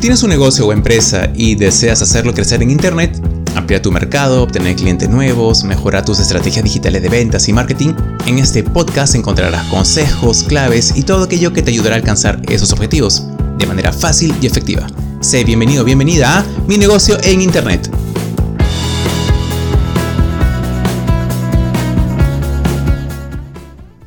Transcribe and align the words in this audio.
Si 0.00 0.04
tienes 0.04 0.22
un 0.22 0.30
negocio 0.30 0.66
o 0.66 0.72
empresa 0.72 1.30
y 1.34 1.56
deseas 1.56 2.00
hacerlo 2.00 2.32
crecer 2.32 2.62
en 2.62 2.70
Internet, 2.70 3.20
ampliar 3.54 3.82
tu 3.82 3.92
mercado, 3.92 4.42
obtener 4.42 4.74
clientes 4.74 5.10
nuevos, 5.10 5.62
mejorar 5.62 6.06
tus 6.06 6.20
estrategias 6.20 6.64
digitales 6.64 7.02
de 7.02 7.10
ventas 7.10 7.46
y 7.50 7.52
marketing, 7.52 7.92
en 8.24 8.38
este 8.38 8.64
podcast 8.64 9.14
encontrarás 9.14 9.62
consejos, 9.66 10.42
claves 10.44 10.94
y 10.96 11.02
todo 11.02 11.24
aquello 11.24 11.52
que 11.52 11.60
te 11.60 11.70
ayudará 11.70 11.96
a 11.96 11.98
alcanzar 11.98 12.40
esos 12.48 12.72
objetivos 12.72 13.26
de 13.58 13.66
manera 13.66 13.92
fácil 13.92 14.34
y 14.40 14.46
efectiva. 14.46 14.86
Sé 15.20 15.44
bienvenido, 15.44 15.84
bienvenida 15.84 16.38
a 16.38 16.46
Mi 16.66 16.78
negocio 16.78 17.18
en 17.22 17.42
Internet. 17.42 17.90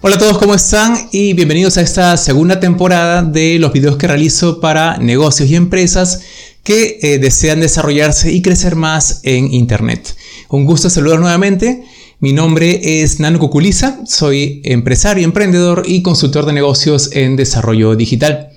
Hola 0.06 0.18
a 0.18 0.20
todos, 0.20 0.38
¿cómo 0.38 0.54
están? 0.54 1.08
Y 1.14 1.32
bienvenidos 1.32 1.78
a 1.78 1.82
esta 1.82 2.18
segunda 2.18 2.60
temporada 2.60 3.23
de 3.23 3.58
los 3.58 3.72
videos 3.72 3.96
que 3.96 4.05
realizo 4.05 4.60
para 4.60 4.98
negocios 4.98 5.50
y 5.50 5.55
empresas 5.55 6.23
que 6.62 7.00
eh, 7.02 7.20
desean 7.20 7.62
desarrollarse 7.62 8.30
y 8.34 8.41
crecer 8.41 8.76
más 8.76 9.22
en 9.24 9.54
Internet. 9.54 10.13
Un 10.50 10.66
gusto 10.66 10.90
saludar 10.90 11.22
nuevamente. 11.22 11.86
Mi 12.20 12.34
nombre 12.34 13.02
es 13.02 13.22
Nano 13.22 13.40
Cuculiza, 13.40 14.02
soy 14.05 14.60
empresario, 14.66 15.24
emprendedor 15.24 15.84
y 15.86 16.02
consultor 16.02 16.46
de 16.48 16.52
negocios 16.52 17.10
en 17.13 17.38
desarrollo 17.38 17.96
digital. 17.96 18.52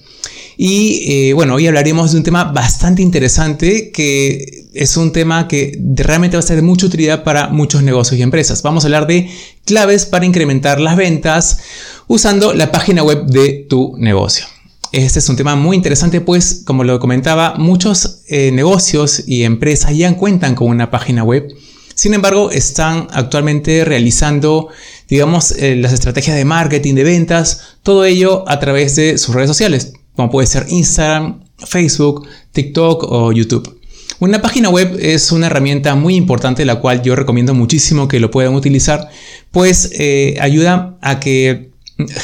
Y 0.57 1.29
eh, 1.29 1.33
bueno, 1.35 1.55
hoy 1.55 1.67
hablaremos 1.67 2.13
de 2.13 2.19
un 2.19 2.25
tema 2.25 2.45
bastante 2.45 3.03
interesante 3.03 3.91
que 3.91 4.69
es 4.73 4.97
un 4.97 5.13
tema 5.13 5.49
que 5.49 5.79
realmente 5.95 6.37
va 6.37 6.41
a 6.41 6.47
ser 6.47 6.57
de 6.57 6.63
mucha 6.63 6.87
utilidad 6.87 7.25
para 7.25 7.49
muchos 7.49 7.83
negocios 7.83 8.19
y 8.19 8.23
empresas. 8.23 8.63
Vamos 8.63 8.85
a 8.85 8.87
hablar 8.87 9.07
de 9.07 9.31
claves 9.67 10.07
para 10.07 10.25
incrementar 10.25 10.81
las 10.81 10.97
ventas 10.97 11.59
usando 12.07 12.55
la 12.55 12.73
página 12.73 13.03
web 13.03 13.27
de 13.27 13.67
tu 13.69 13.97
negocio. 13.99 14.47
Este 14.93 15.19
es 15.19 15.29
un 15.29 15.37
tema 15.37 15.57
muy 15.57 15.77
interesante, 15.77 16.23
pues, 16.23 16.63
como 16.65 16.85
lo 16.85 17.01
comentaba, 17.01 17.57
muchos 17.59 18.23
eh, 18.29 18.51
negocios 18.53 19.25
y 19.27 19.43
empresas 19.43 19.95
ya 19.95 20.15
cuentan 20.17 20.55
con 20.55 20.69
una 20.69 20.91
página 20.91 21.23
web. 21.23 21.49
Sin 21.95 22.15
embargo, 22.15 22.51
están 22.51 23.09
actualmente 23.11 23.85
realizando, 23.85 24.69
digamos, 25.09 25.51
eh, 25.53 25.77
las 25.77 25.93
estrategias 25.93 26.37
de 26.37 26.45
marketing, 26.45 26.95
de 26.95 27.05
ventas, 27.05 27.61
todo 27.83 28.05
ello 28.05 28.45
a 28.49 28.59
través 28.61 28.97
de 28.97 29.19
sus 29.19 29.35
redes 29.35 29.49
sociales 29.49 29.93
como 30.17 30.31
puede 30.31 30.47
ser 30.47 30.67
Instagram, 30.69 31.45
Facebook, 31.59 32.27
TikTok 32.53 33.05
o 33.05 33.33
YouTube. 33.33 33.77
Una 34.19 34.41
página 34.41 34.71
web 34.71 34.97
es 34.99 35.31
una 35.31 35.47
herramienta 35.47 35.95
muy 35.95 36.15
importante 36.15 36.65
la 36.65 36.77
cual 36.77 37.03
yo 37.03 37.15
recomiendo 37.15 37.53
muchísimo 37.53 38.09
que 38.09 38.19
lo 38.19 38.31
puedan 38.31 38.55
utilizar, 38.55 39.11
pues 39.51 39.91
eh, 39.99 40.39
ayuda 40.41 40.97
a 41.03 41.21
que 41.21 41.71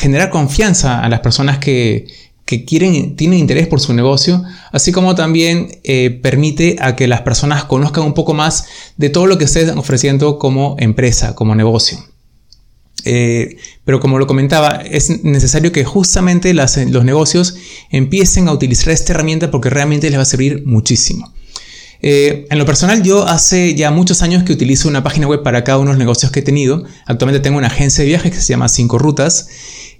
generar 0.01 0.31
confianza 0.31 1.03
a 1.03 1.09
las 1.11 1.21
personas 1.21 1.59
que, 1.59 2.07
quieren, 2.67 3.17
tienen 3.17 3.39
interés 3.39 3.67
por 3.67 3.81
su 3.81 3.95
negocio, 3.95 4.43
así 4.73 4.93
como 4.93 5.15
también 5.15 5.81
eh, 5.85 6.19
permite 6.23 6.77
a 6.81 6.97
que 6.97 7.09
las 7.09 7.23
personas 7.23 7.65
conozcan 7.65 8.05
un 8.05 8.15
poco 8.15 8.35
más 8.35 8.67
de 8.97 9.09
todo 9.09 9.27
lo 9.27 9.39
que 9.39 9.45
estén 9.45 9.77
ofreciendo 9.79 10.39
como 10.39 10.77
empresa, 10.79 11.35
como 11.35 11.55
negocio. 11.55 11.99
Eh, 13.05 13.57
pero 13.85 14.01
como 14.01 14.19
lo 14.19 14.27
comentaba, 14.27 14.83
es 14.89 15.25
necesario 15.25 15.73
que 15.73 15.85
justamente 15.85 16.55
los 16.55 17.05
negocios 17.05 17.57
empiecen 17.91 18.49
a 18.49 18.53
utilizar 18.53 18.91
esta 18.93 19.13
herramienta 19.13 19.51
porque 19.51 19.71
realmente 19.71 20.09
les 20.09 20.19
va 20.19 20.23
a 20.23 20.27
servir 20.27 20.63
muchísimo. 20.67 21.33
Eh, 22.05 22.47
en 22.51 22.59
lo 22.59 22.67
personal, 22.67 23.03
yo 23.05 23.27
hace 23.27 23.77
ya 23.77 23.93
muchos 23.93 24.23
años 24.23 24.43
que 24.43 24.53
utilizo 24.53 24.89
una 24.89 25.05
página 25.05 25.29
web 25.29 25.43
para 25.43 25.63
cada 25.63 25.79
uno 25.79 25.91
de 25.91 25.93
los 25.95 25.99
negocios 25.99 26.33
que 26.33 26.41
he 26.41 26.43
tenido. 26.43 26.85
Actualmente 27.07 27.41
tengo 27.41 27.59
una 27.59 27.69
agencia 27.69 28.03
de 28.03 28.09
viajes 28.09 28.33
que 28.33 28.41
se 28.41 28.49
llama 28.49 28.69
Cinco 28.69 28.99
Rutas 28.99 29.49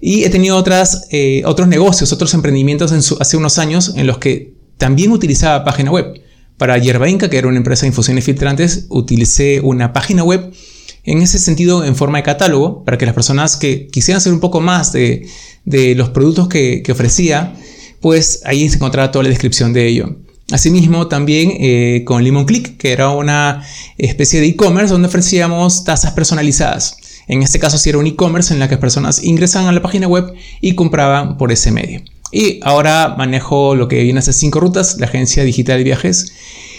y 0.01 0.25
he 0.25 0.29
tenido 0.29 0.57
otras, 0.57 1.07
eh, 1.11 1.43
otros 1.45 1.69
negocios, 1.69 2.11
otros 2.11 2.33
emprendimientos 2.33 2.91
hace 2.91 3.37
unos 3.37 3.57
años 3.57 3.93
en 3.95 4.05
los 4.05 4.17
que 4.17 4.53
también 4.77 5.11
utilizaba 5.11 5.63
página 5.63 5.91
web. 5.91 6.21
Para 6.57 6.77
Yerba 6.77 7.09
Inca, 7.09 7.29
que 7.29 7.37
era 7.37 7.47
una 7.47 7.57
empresa 7.57 7.81
de 7.81 7.87
infusiones 7.87 8.25
filtrantes, 8.25 8.85
utilicé 8.89 9.61
una 9.61 9.91
página 9.93 10.23
web 10.23 10.53
en 11.03 11.21
ese 11.21 11.39
sentido 11.39 11.83
en 11.83 11.95
forma 11.95 12.17
de 12.17 12.23
catálogo, 12.23 12.83
para 12.83 12.97
que 12.97 13.05
las 13.05 13.15
personas 13.15 13.57
que 13.57 13.87
quisieran 13.87 14.21
saber 14.21 14.35
un 14.35 14.39
poco 14.39 14.61
más 14.61 14.91
de, 14.93 15.27
los 15.65 16.09
productos 16.09 16.47
que, 16.47 16.83
ofrecía, 16.91 17.55
pues 17.99 18.41
ahí 18.45 18.67
se 18.69 18.75
encontraba 18.75 19.11
toda 19.11 19.23
la 19.23 19.29
descripción 19.29 19.73
de 19.73 19.87
ello. 19.87 20.15
Asimismo, 20.51 21.07
también 21.07 21.53
eh, 21.59 22.03
con 22.05 22.23
Limon 22.23 22.45
Click, 22.45 22.77
que 22.77 22.91
era 22.91 23.09
una 23.09 23.65
especie 23.97 24.41
de 24.41 24.47
e-commerce 24.47 24.91
donde 24.91 25.07
ofrecíamos 25.07 25.83
tasas 25.83 26.11
personalizadas. 26.11 26.97
En 27.27 27.41
este 27.41 27.59
caso, 27.59 27.77
sí 27.77 27.89
era 27.89 27.97
un 27.97 28.07
e-commerce 28.07 28.53
en 28.53 28.59
la 28.59 28.67
que 28.67 28.77
personas 28.77 29.23
ingresaban 29.23 29.69
a 29.69 29.71
la 29.71 29.81
página 29.81 30.07
web 30.07 30.33
y 30.61 30.75
compraban 30.75 31.37
por 31.37 31.51
ese 31.51 31.71
medio. 31.71 32.01
Y 32.31 32.59
ahora 32.63 33.15
manejo 33.17 33.75
lo 33.75 33.87
que 33.87 34.03
viene 34.03 34.19
a 34.19 34.23
ser 34.23 34.33
cinco 34.33 34.59
rutas, 34.59 34.97
la 34.99 35.05
agencia 35.05 35.43
digital 35.43 35.77
de 35.77 35.83
viajes, 35.83 36.33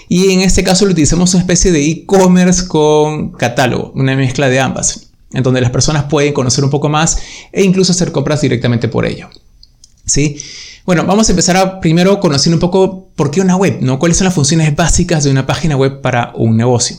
y 0.08 0.32
en 0.32 0.40
este 0.40 0.64
caso 0.64 0.84
lo 0.84 0.92
utilizamos 0.92 1.34
una 1.34 1.42
especie 1.42 1.72
de 1.72 1.84
e-commerce 1.84 2.66
con 2.66 3.32
catálogo, 3.32 3.92
una 3.94 4.14
mezcla 4.16 4.48
de 4.48 4.60
ambas, 4.60 5.10
en 5.32 5.42
donde 5.42 5.60
las 5.60 5.70
personas 5.70 6.04
pueden 6.04 6.32
conocer 6.32 6.64
un 6.64 6.70
poco 6.70 6.88
más 6.88 7.18
e 7.52 7.62
incluso 7.62 7.92
hacer 7.92 8.12
compras 8.12 8.40
directamente 8.40 8.88
por 8.88 9.06
ello. 9.06 9.28
¿Sí? 10.06 10.36
Bueno, 10.84 11.04
vamos 11.06 11.28
a 11.28 11.32
empezar 11.32 11.56
a 11.56 11.80
primero 11.80 12.20
conociendo 12.20 12.56
un 12.56 12.60
poco 12.60 13.08
por 13.16 13.30
qué 13.30 13.40
una 13.40 13.56
web, 13.56 13.78
¿no? 13.80 13.98
¿Cuáles 13.98 14.18
son 14.18 14.26
las 14.26 14.34
funciones 14.34 14.76
básicas 14.76 15.24
de 15.24 15.30
una 15.30 15.46
página 15.46 15.76
web 15.76 16.02
para 16.02 16.32
un 16.34 16.56
negocio? 16.58 16.98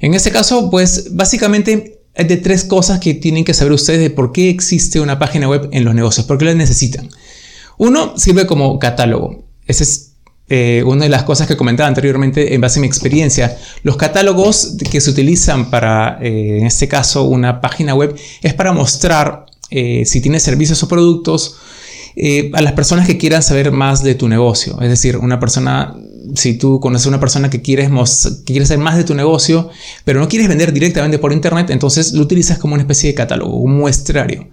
En 0.00 0.14
este 0.14 0.32
caso, 0.32 0.68
pues 0.68 1.14
básicamente 1.14 2.00
hay 2.16 2.24
de 2.26 2.36
tres 2.36 2.64
cosas 2.64 2.98
que 2.98 3.14
tienen 3.14 3.44
que 3.44 3.54
saber 3.54 3.72
ustedes 3.72 4.00
de 4.00 4.10
por 4.10 4.32
qué 4.32 4.50
existe 4.50 5.00
una 5.00 5.18
página 5.18 5.48
web 5.48 5.68
en 5.72 5.84
los 5.84 5.94
negocios, 5.94 6.26
por 6.26 6.38
qué 6.38 6.46
la 6.46 6.54
necesitan. 6.54 7.08
Uno 7.78 8.18
sirve 8.18 8.46
como 8.46 8.78
catálogo. 8.78 9.44
Ese 9.66 9.84
es 9.84 10.13
eh, 10.46 10.82
una 10.84 11.04
de 11.04 11.08
las 11.08 11.22
cosas 11.22 11.46
que 11.46 11.56
comentaba 11.56 11.88
anteriormente 11.88 12.54
en 12.54 12.60
base 12.60 12.78
a 12.78 12.82
mi 12.82 12.86
experiencia, 12.86 13.56
los 13.82 13.96
catálogos 13.96 14.76
que 14.90 15.00
se 15.00 15.10
utilizan 15.10 15.70
para, 15.70 16.18
eh, 16.20 16.58
en 16.58 16.66
este 16.66 16.86
caso, 16.86 17.24
una 17.24 17.62
página 17.62 17.94
web 17.94 18.14
es 18.42 18.52
para 18.52 18.72
mostrar 18.72 19.46
eh, 19.70 20.04
si 20.04 20.20
tienes 20.20 20.42
servicios 20.42 20.82
o 20.82 20.88
productos 20.88 21.56
a 22.52 22.62
las 22.62 22.74
personas 22.74 23.08
que 23.08 23.18
quieran 23.18 23.42
saber 23.42 23.72
más 23.72 24.04
de 24.04 24.14
tu 24.14 24.28
negocio. 24.28 24.80
Es 24.80 24.88
decir, 24.88 25.16
una 25.16 25.40
persona, 25.40 25.96
si 26.36 26.54
tú 26.54 26.78
conoces 26.78 27.06
a 27.06 27.08
una 27.08 27.18
persona 27.18 27.50
que 27.50 27.60
quieres, 27.60 27.90
que 28.46 28.76
más 28.76 28.96
de 28.96 29.02
tu 29.02 29.14
negocio, 29.16 29.70
pero 30.04 30.20
no 30.20 30.28
quieres 30.28 30.46
vender 30.46 30.72
directamente 30.72 31.18
por 31.18 31.32
internet, 31.32 31.70
entonces 31.70 32.12
lo 32.12 32.22
utilizas 32.22 32.58
como 32.58 32.74
una 32.74 32.84
especie 32.84 33.10
de 33.10 33.14
catálogo, 33.14 33.56
un 33.56 33.76
muestrario 33.76 34.46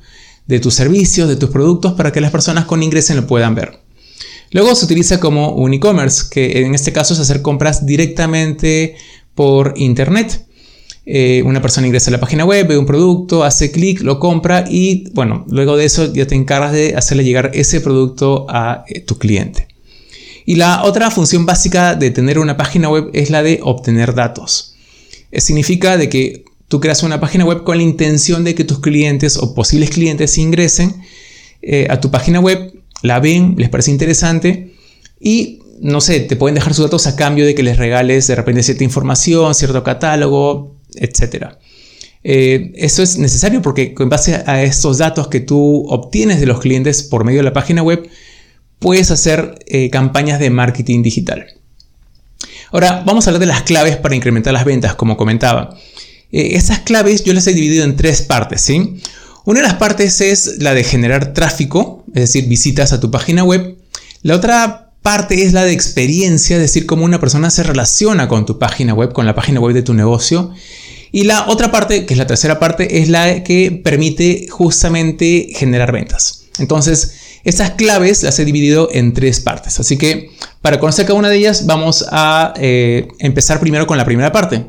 de 0.47 0.59
tus 0.59 0.73
servicios, 0.73 1.29
de 1.29 1.35
tus 1.35 1.51
productos, 1.51 1.93
para 1.93 2.11
que 2.11 2.19
las 2.19 2.31
personas 2.31 2.65
con 2.65 2.81
ingreso 2.81 3.13
lo 3.13 3.27
puedan 3.27 3.53
ver. 3.53 3.80
Luego 4.51 4.75
se 4.75 4.85
utiliza 4.85 5.19
como 5.19 5.53
un 5.53 5.73
e-commerce, 5.73 6.25
que 6.29 6.61
en 6.61 6.75
este 6.75 6.91
caso 6.91 7.13
es 7.13 7.19
hacer 7.19 7.41
compras 7.41 7.85
directamente 7.85 8.95
por 9.33 9.73
internet. 9.77 10.45
Eh, 11.05 11.41
una 11.45 11.61
persona 11.61 11.87
ingresa 11.87 12.11
a 12.11 12.13
la 12.13 12.19
página 12.19 12.45
web, 12.45 12.67
ve 12.67 12.77
un 12.77 12.85
producto, 12.85 13.43
hace 13.43 13.71
clic, 13.71 14.01
lo 14.01 14.19
compra 14.19 14.65
y 14.69 15.09
bueno, 15.13 15.45
luego 15.49 15.77
de 15.77 15.85
eso 15.85 16.13
ya 16.13 16.27
te 16.27 16.35
encargas 16.35 16.73
de 16.73 16.95
hacerle 16.95 17.23
llegar 17.23 17.51
ese 17.53 17.79
producto 17.79 18.45
a 18.49 18.83
eh, 18.87 18.99
tu 18.99 19.17
cliente. 19.17 19.67
Y 20.45 20.55
la 20.55 20.83
otra 20.83 21.11
función 21.11 21.45
básica 21.45 21.95
de 21.95 22.11
tener 22.11 22.37
una 22.37 22.57
página 22.57 22.89
web 22.89 23.09
es 23.13 23.29
la 23.29 23.43
de 23.43 23.59
obtener 23.63 24.13
datos. 24.13 24.75
Eh, 25.31 25.39
significa 25.39 25.95
de 25.95 26.09
que 26.09 26.43
tú 26.67 26.81
creas 26.81 27.03
una 27.03 27.21
página 27.21 27.45
web 27.45 27.63
con 27.63 27.77
la 27.77 27.83
intención 27.83 28.43
de 28.43 28.53
que 28.53 28.65
tus 28.65 28.79
clientes 28.79 29.37
o 29.37 29.55
posibles 29.55 29.91
clientes 29.91 30.37
ingresen 30.37 31.01
a 31.89 31.99
tu 31.99 32.09
página 32.09 32.39
web 32.39 32.80
la 33.01 33.19
ven, 33.19 33.55
les 33.57 33.69
parece 33.69 33.91
interesante 33.91 34.73
y 35.19 35.59
no 35.81 35.99
sé, 35.99 36.19
te 36.19 36.35
pueden 36.35 36.55
dejar 36.55 36.73
sus 36.73 36.85
datos 36.85 37.07
a 37.07 37.15
cambio 37.15 37.45
de 37.45 37.55
que 37.55 37.63
les 37.63 37.77
regales 37.77 38.27
de 38.27 38.35
repente 38.35 38.61
cierta 38.63 38.83
información, 38.83 39.55
cierto 39.55 39.83
catálogo, 39.83 40.75
etc. 40.95 41.55
Eh, 42.23 42.71
eso 42.75 43.01
es 43.01 43.17
necesario 43.17 43.61
porque 43.61 43.95
en 43.97 44.09
base 44.09 44.43
a 44.45 44.61
estos 44.61 44.99
datos 44.99 45.27
que 45.27 45.39
tú 45.39 45.85
obtienes 45.89 46.39
de 46.39 46.45
los 46.45 46.59
clientes 46.59 47.01
por 47.01 47.23
medio 47.23 47.39
de 47.39 47.45
la 47.45 47.53
página 47.53 47.81
web, 47.81 48.07
puedes 48.77 49.09
hacer 49.11 49.59
eh, 49.67 49.89
campañas 49.89 50.39
de 50.39 50.49
marketing 50.49 51.01
digital. 51.01 51.45
Ahora, 52.71 53.03
vamos 53.05 53.25
a 53.25 53.31
hablar 53.31 53.41
de 53.41 53.47
las 53.47 53.63
claves 53.63 53.97
para 53.97 54.15
incrementar 54.15 54.53
las 54.53 54.65
ventas, 54.65 54.95
como 54.95 55.17
comentaba. 55.17 55.77
Eh, 56.31 56.51
esas 56.55 56.79
claves 56.79 57.23
yo 57.23 57.33
las 57.33 57.47
he 57.47 57.53
dividido 57.53 57.83
en 57.83 57.95
tres 57.95 58.21
partes, 58.21 58.61
¿sí? 58.61 59.01
Una 59.45 59.61
de 59.61 59.67
las 59.67 59.75
partes 59.75 60.21
es 60.21 60.59
la 60.59 60.73
de 60.73 60.83
generar 60.83 61.33
tráfico, 61.33 62.00
es 62.13 62.21
decir, 62.21 62.47
visitas 62.47 62.93
a 62.93 62.99
tu 62.99 63.11
página 63.11 63.43
web. 63.43 63.77
La 64.21 64.35
otra 64.35 64.91
parte 65.01 65.43
es 65.43 65.53
la 65.53 65.63
de 65.63 65.73
experiencia, 65.73 66.57
es 66.57 66.61
decir, 66.61 66.85
cómo 66.85 67.05
una 67.05 67.19
persona 67.19 67.49
se 67.49 67.63
relaciona 67.63 68.27
con 68.27 68.45
tu 68.45 68.59
página 68.59 68.93
web, 68.93 69.13
con 69.13 69.25
la 69.25 69.35
página 69.35 69.59
web 69.59 69.73
de 69.73 69.81
tu 69.81 69.93
negocio. 69.93 70.51
Y 71.11 71.23
la 71.23 71.47
otra 71.47 71.71
parte, 71.71 72.05
que 72.05 72.13
es 72.13 72.17
la 72.17 72.27
tercera 72.27 72.59
parte, 72.59 73.01
es 73.01 73.09
la 73.09 73.43
que 73.43 73.81
permite 73.83 74.47
justamente 74.49 75.49
generar 75.53 75.91
ventas. 75.91 76.45
Entonces, 76.59 77.13
estas 77.43 77.71
claves 77.71 78.23
las 78.23 78.39
he 78.39 78.45
dividido 78.45 78.89
en 78.91 79.13
tres 79.13 79.39
partes. 79.39 79.79
Así 79.79 79.97
que 79.97 80.29
para 80.61 80.79
conocer 80.79 81.05
cada 81.05 81.17
una 81.17 81.29
de 81.29 81.37
ellas, 81.37 81.65
vamos 81.65 82.05
a 82.11 82.53
eh, 82.57 83.07
empezar 83.19 83.59
primero 83.59 83.87
con 83.87 83.97
la 83.97 84.05
primera 84.05 84.31
parte. 84.31 84.65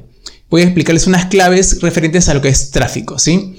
Voy 0.48 0.62
a 0.62 0.64
explicarles 0.64 1.06
unas 1.06 1.26
claves 1.26 1.80
referentes 1.80 2.28
a 2.28 2.34
lo 2.34 2.40
que 2.40 2.48
es 2.48 2.70
tráfico. 2.70 3.18
¿sí? 3.18 3.56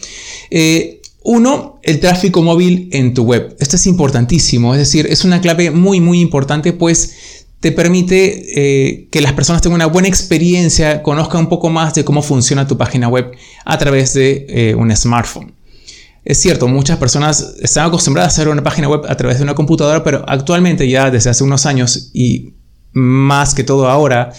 Eh, 0.49 1.01
uno, 1.23 1.79
el 1.83 1.99
tráfico 1.99 2.41
móvil 2.41 2.89
en 2.91 3.13
tu 3.13 3.23
web. 3.23 3.55
Esto 3.59 3.77
es 3.77 3.87
importantísimo, 3.87 4.73
es 4.73 4.79
decir, 4.79 5.07
es 5.09 5.23
una 5.23 5.41
clave 5.41 5.71
muy 5.71 5.99
muy 5.99 6.19
importante 6.19 6.73
pues 6.73 7.43
te 7.63 7.71
permite 7.71 8.43
eh, 8.59 9.07
que 9.09 9.21
las 9.21 9.31
personas 9.31 9.61
tengan 9.61 9.75
una 9.75 9.85
buena 9.85 10.09
experiencia, 10.09 11.01
conozcan 11.01 11.39
un 11.39 11.47
poco 11.47 11.69
más 11.69 11.93
de 11.93 12.03
cómo 12.03 12.21
funciona 12.21 12.67
tu 12.67 12.77
página 12.77 13.07
web 13.07 13.31
a 13.63 13.77
través 13.77 14.13
de 14.13 14.45
eh, 14.49 14.75
un 14.75 14.93
smartphone. 14.93 15.53
Es 16.25 16.39
cierto, 16.39 16.67
muchas 16.67 16.97
personas 16.97 17.55
están 17.61 17.87
acostumbradas 17.87 18.33
a 18.33 18.35
hacer 18.35 18.49
una 18.49 18.63
página 18.63 18.89
web 18.89 19.03
a 19.07 19.15
través 19.15 19.37
de 19.37 19.43
una 19.43 19.55
computadora, 19.55 20.03
pero 20.03 20.25
actualmente 20.27 20.89
ya 20.89 21.09
desde 21.09 21.29
hace 21.29 21.45
unos 21.45 21.65
años 21.65 22.09
y 22.13 22.53
más 22.91 23.53
que 23.53 23.63
todo 23.63 23.87
ahora, 23.87 24.33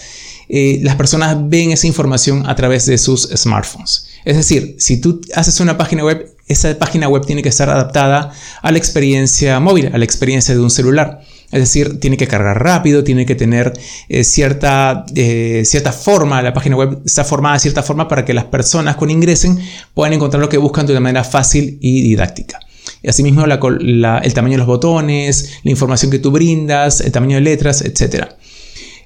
eh, 0.47 0.79
las 0.83 0.95
personas 0.95 1.35
ven 1.49 1.71
esa 1.71 1.87
información 1.87 2.47
a 2.47 2.55
través 2.55 2.85
de 2.85 2.99
sus 2.99 3.23
smartphones. 3.35 4.05
Es 4.23 4.37
decir, 4.37 4.75
si 4.77 5.01
tú 5.01 5.19
haces 5.33 5.59
una 5.59 5.79
página 5.79 6.03
web, 6.03 6.34
esa 6.47 6.77
página 6.77 7.07
web 7.07 7.25
tiene 7.25 7.41
que 7.41 7.49
estar 7.49 7.69
adaptada 7.69 8.31
a 8.61 8.71
la 8.71 8.77
experiencia 8.77 9.59
móvil, 9.59 9.89
a 9.93 9.97
la 9.97 10.05
experiencia 10.05 10.53
de 10.53 10.61
un 10.61 10.69
celular. 10.69 11.21
Es 11.51 11.59
decir, 11.59 11.99
tiene 11.99 12.17
que 12.17 12.27
cargar 12.27 12.61
rápido, 12.61 13.03
tiene 13.03 13.25
que 13.25 13.35
tener 13.35 13.73
eh, 14.09 14.23
cierta, 14.23 15.05
eh, 15.15 15.63
cierta 15.65 15.91
forma, 15.91 16.41
la 16.41 16.53
página 16.53 16.75
web 16.75 17.01
está 17.05 17.23
formada 17.23 17.55
de 17.55 17.59
cierta 17.61 17.83
forma 17.83 18.07
para 18.07 18.25
que 18.25 18.33
las 18.33 18.45
personas 18.45 18.95
cuando 18.95 19.13
ingresen 19.13 19.59
puedan 19.93 20.13
encontrar 20.13 20.41
lo 20.41 20.49
que 20.49 20.57
buscan 20.57 20.85
de 20.85 20.93
una 20.93 20.99
manera 20.99 21.23
fácil 21.23 21.77
y 21.81 22.01
didáctica. 22.01 22.59
Asimismo, 23.07 23.45
el 23.45 24.33
tamaño 24.33 24.53
de 24.53 24.57
los 24.57 24.67
botones, 24.67 25.59
la 25.63 25.71
información 25.71 26.11
que 26.11 26.19
tú 26.19 26.31
brindas, 26.31 27.01
el 27.01 27.11
tamaño 27.11 27.35
de 27.35 27.41
letras, 27.41 27.81
etc. 27.81 28.25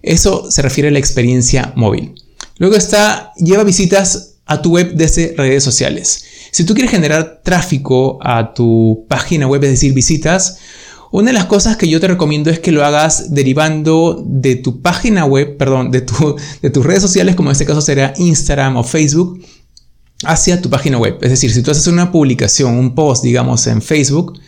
Eso 0.02 0.50
se 0.50 0.62
refiere 0.62 0.90
a 0.90 0.92
la 0.92 1.00
experiencia 1.00 1.74
móvil. 1.76 2.16
Luego 2.58 2.76
está, 2.76 3.34
lleva 3.38 3.64
visitas 3.64 4.36
a 4.46 4.62
tu 4.62 4.72
web 4.72 4.94
desde 4.94 5.34
redes 5.38 5.64
sociales. 5.64 6.26
Si 6.52 6.64
tú 6.64 6.74
quieres 6.74 6.92
generar 6.92 7.42
tráfico 7.44 8.18
a 8.22 8.54
tu 8.54 9.06
página 9.08 9.48
web, 9.48 9.64
es 9.64 9.72
decir, 9.72 9.94
visitas, 9.94 10.60
una 11.12 11.28
de 11.28 11.34
las 11.34 11.46
cosas 11.46 11.76
que 11.78 11.88
yo 11.88 12.00
te 12.00 12.08
recomiendo 12.08 12.52
es 12.52 12.60
que 12.60 12.72
lo 12.72 12.86
hagas 12.86 13.34
derivando 13.34 14.24
de 14.26 14.56
tu 14.56 14.82
página 14.82 15.26
web, 15.26 15.58
perdón, 15.58 15.90
de, 15.90 16.02
tu, 16.02 16.36
de 16.62 16.70
tus 16.70 16.86
redes 16.86 17.02
sociales, 17.02 17.36
como 17.36 17.50
en 17.50 17.54
este 17.54 17.66
caso 17.66 17.82
sería 17.82 18.14
Instagram 18.18 18.78
o 18.78 18.84
Facebook, 18.84 19.44
hacia 20.24 20.62
tu 20.62 20.70
página 20.70 20.98
web. 20.98 21.18
Es 21.22 21.32
decir, 21.32 21.52
si 21.52 21.64
tú 21.64 21.72
haces 21.72 21.88
una 21.88 22.12
publicación, 22.12 22.78
un 22.78 22.94
post, 22.94 23.24
digamos, 23.24 23.66
en 23.68 23.82
Facebook, 23.82 24.40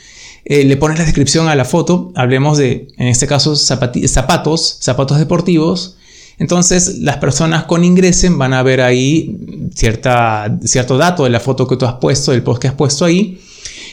eh, 0.45 0.63
le 0.63 0.77
pones 0.77 1.00
la 1.00 1.06
descripción 1.06 1.47
a 1.47 1.56
la 1.56 1.65
foto, 1.65 2.12
hablemos 2.15 2.57
de, 2.57 2.88
en 2.97 3.07
este 3.07 3.27
caso, 3.27 3.56
zapatos, 3.56 4.77
zapatos 4.81 5.18
deportivos. 5.18 5.97
Entonces, 6.41 6.97
las 7.01 7.17
personas 7.17 7.65
con 7.65 7.83
ingresen 7.83 8.39
van 8.39 8.53
a 8.53 8.63
ver 8.63 8.81
ahí 8.81 9.69
cierta, 9.75 10.57
cierto 10.65 10.97
dato 10.97 11.23
de 11.23 11.29
la 11.29 11.39
foto 11.39 11.67
que 11.67 11.77
tú 11.77 11.85
has 11.85 11.93
puesto, 12.01 12.31
del 12.31 12.41
post 12.41 12.59
que 12.59 12.67
has 12.67 12.73
puesto 12.73 13.05
ahí 13.05 13.39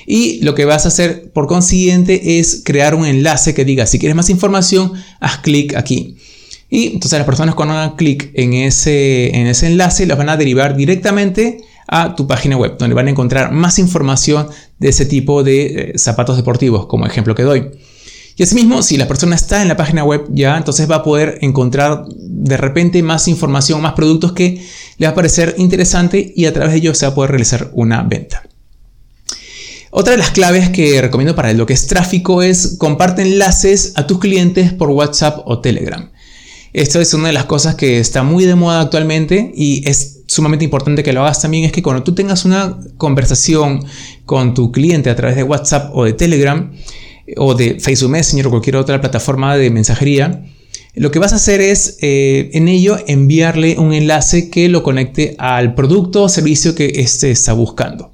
y 0.07 0.41
lo 0.41 0.55
que 0.55 0.65
vas 0.65 0.87
a 0.87 0.89
hacer 0.89 1.31
por 1.35 1.47
consiguiente 1.47 2.39
es 2.39 2.63
crear 2.65 2.95
un 2.95 3.05
enlace 3.05 3.53
que 3.53 3.67
diga, 3.67 3.85
si 3.85 3.99
quieres 3.99 4.17
más 4.17 4.31
información, 4.31 4.95
haz 5.21 5.41
clic 5.41 5.75
aquí. 5.77 6.17
Y 6.71 6.87
entonces 6.87 7.19
las 7.19 7.27
personas 7.27 7.55
cuando 7.55 7.75
hagan 7.75 7.97
clic 7.97 8.31
en 8.33 8.55
ese, 8.55 9.37
en 9.37 9.47
ese 9.47 9.67
enlace 9.67 10.07
las 10.07 10.17
van 10.17 10.31
a 10.31 10.39
derivar 10.39 10.75
directamente 10.75 11.59
a 11.87 12.17
tu 12.17 12.27
página 12.27 12.57
web, 12.57 12.79
donde 12.79 12.95
van 12.95 13.09
a 13.09 13.11
encontrar 13.11 13.53
más 13.53 13.79
información 13.79 14.49
de 14.79 14.89
ese 14.89 15.05
tipo 15.05 15.43
de 15.45 15.67
eh, 15.67 15.99
zapatos 15.99 16.39
deportivos, 16.39 16.87
como 16.87 17.05
ejemplo 17.05 17.35
que 17.35 17.43
doy. 17.43 17.71
Y 18.39 18.45
asimismo, 18.45 18.83
si 18.83 18.97
la 18.97 19.09
persona 19.09 19.35
está 19.35 19.63
en 19.63 19.69
la 19.69 19.77
página 19.77 20.05
web 20.05 20.27
ya, 20.31 20.57
entonces 20.57 20.89
va 20.89 20.97
a 20.97 21.03
poder 21.03 21.39
encontrar 21.43 22.05
de 22.09 22.57
repente 22.57 23.03
más 23.03 23.27
información, 23.27 23.83
más 23.83 23.95
productos 23.95 24.33
que 24.33 24.65
le 24.97 25.07
va 25.07 25.11
a 25.11 25.15
parecer 25.17 25.57
interesante 25.59 26.33
y 26.37 26.47
a 26.47 26.53
través 26.53 26.71
de 26.73 26.79
ello 26.79 26.95
se 26.95 27.05
va 27.05 27.11
a 27.11 27.15
poder 27.17 27.33
realizar 27.33 27.71
una 27.75 28.05
venta. 28.05 28.45
Otra 29.91 30.13
de 30.13 30.19
las 30.19 30.31
claves 30.31 30.69
que 30.71 31.01
recomiendo 31.01 31.35
para 31.35 31.53
lo 31.53 31.67
que 31.67 31.73
es 31.73 31.89
tráfico 31.89 32.41
es 32.41 32.77
comparte 32.79 33.23
enlaces 33.23 33.95
a 33.97 34.07
tus 34.07 34.21
clientes 34.21 34.73
por 34.73 34.91
WhatsApp 34.91 35.41
o 35.45 35.59
Telegram. 35.59 36.09
Esto 36.73 37.01
es 37.01 37.13
una 37.15 37.29
de 37.29 37.33
las 37.33 37.47
cosas 37.47 37.75
que 37.75 37.99
está 37.99 38.23
muy 38.23 38.45
de 38.45 38.55
moda 38.55 38.83
actualmente 38.83 39.51
y 39.53 39.83
es 39.89 40.21
sumamente 40.29 40.65
importante 40.65 41.03
que 41.03 41.13
lo 41.13 41.23
hagas 41.23 41.43
también. 41.43 41.65
Es 41.65 41.73
que 41.73 41.83
cuando 41.83 42.05
tú 42.05 42.15
tengas 42.15 42.45
una 42.45 42.79
conversación 42.99 43.85
con 44.27 44.55
tu 44.55 44.71
cliente 44.71 45.11
a 45.11 45.17
través 45.17 45.35
de 45.35 45.43
WhatsApp 45.43 45.91
o 45.93 46.05
de 46.05 46.13
Telegram 46.13 46.71
o 47.37 47.55
de 47.55 47.79
Facebook 47.81 48.11
Messenger 48.11 48.47
o 48.47 48.51
cualquier 48.51 48.77
otra 48.77 49.01
plataforma 49.01 49.57
de 49.57 49.71
mensajería, 49.71 50.45
lo 50.95 51.11
que 51.11 51.19
vas 51.19 51.33
a 51.33 51.37
hacer 51.37 51.61
es 51.61 51.99
eh, 52.01 52.51
en 52.55 52.67
ello 52.69 52.97
enviarle 53.07 53.79
un 53.79 53.93
enlace 53.93 54.51
que 54.51 54.69
lo 54.69 54.83
conecte 54.83 55.37
al 55.39 55.75
producto 55.75 56.25
o 56.25 56.29
servicio 56.29 56.75
que 56.75 56.87
éste 56.97 57.31
está 57.31 57.53
buscando. 57.53 58.13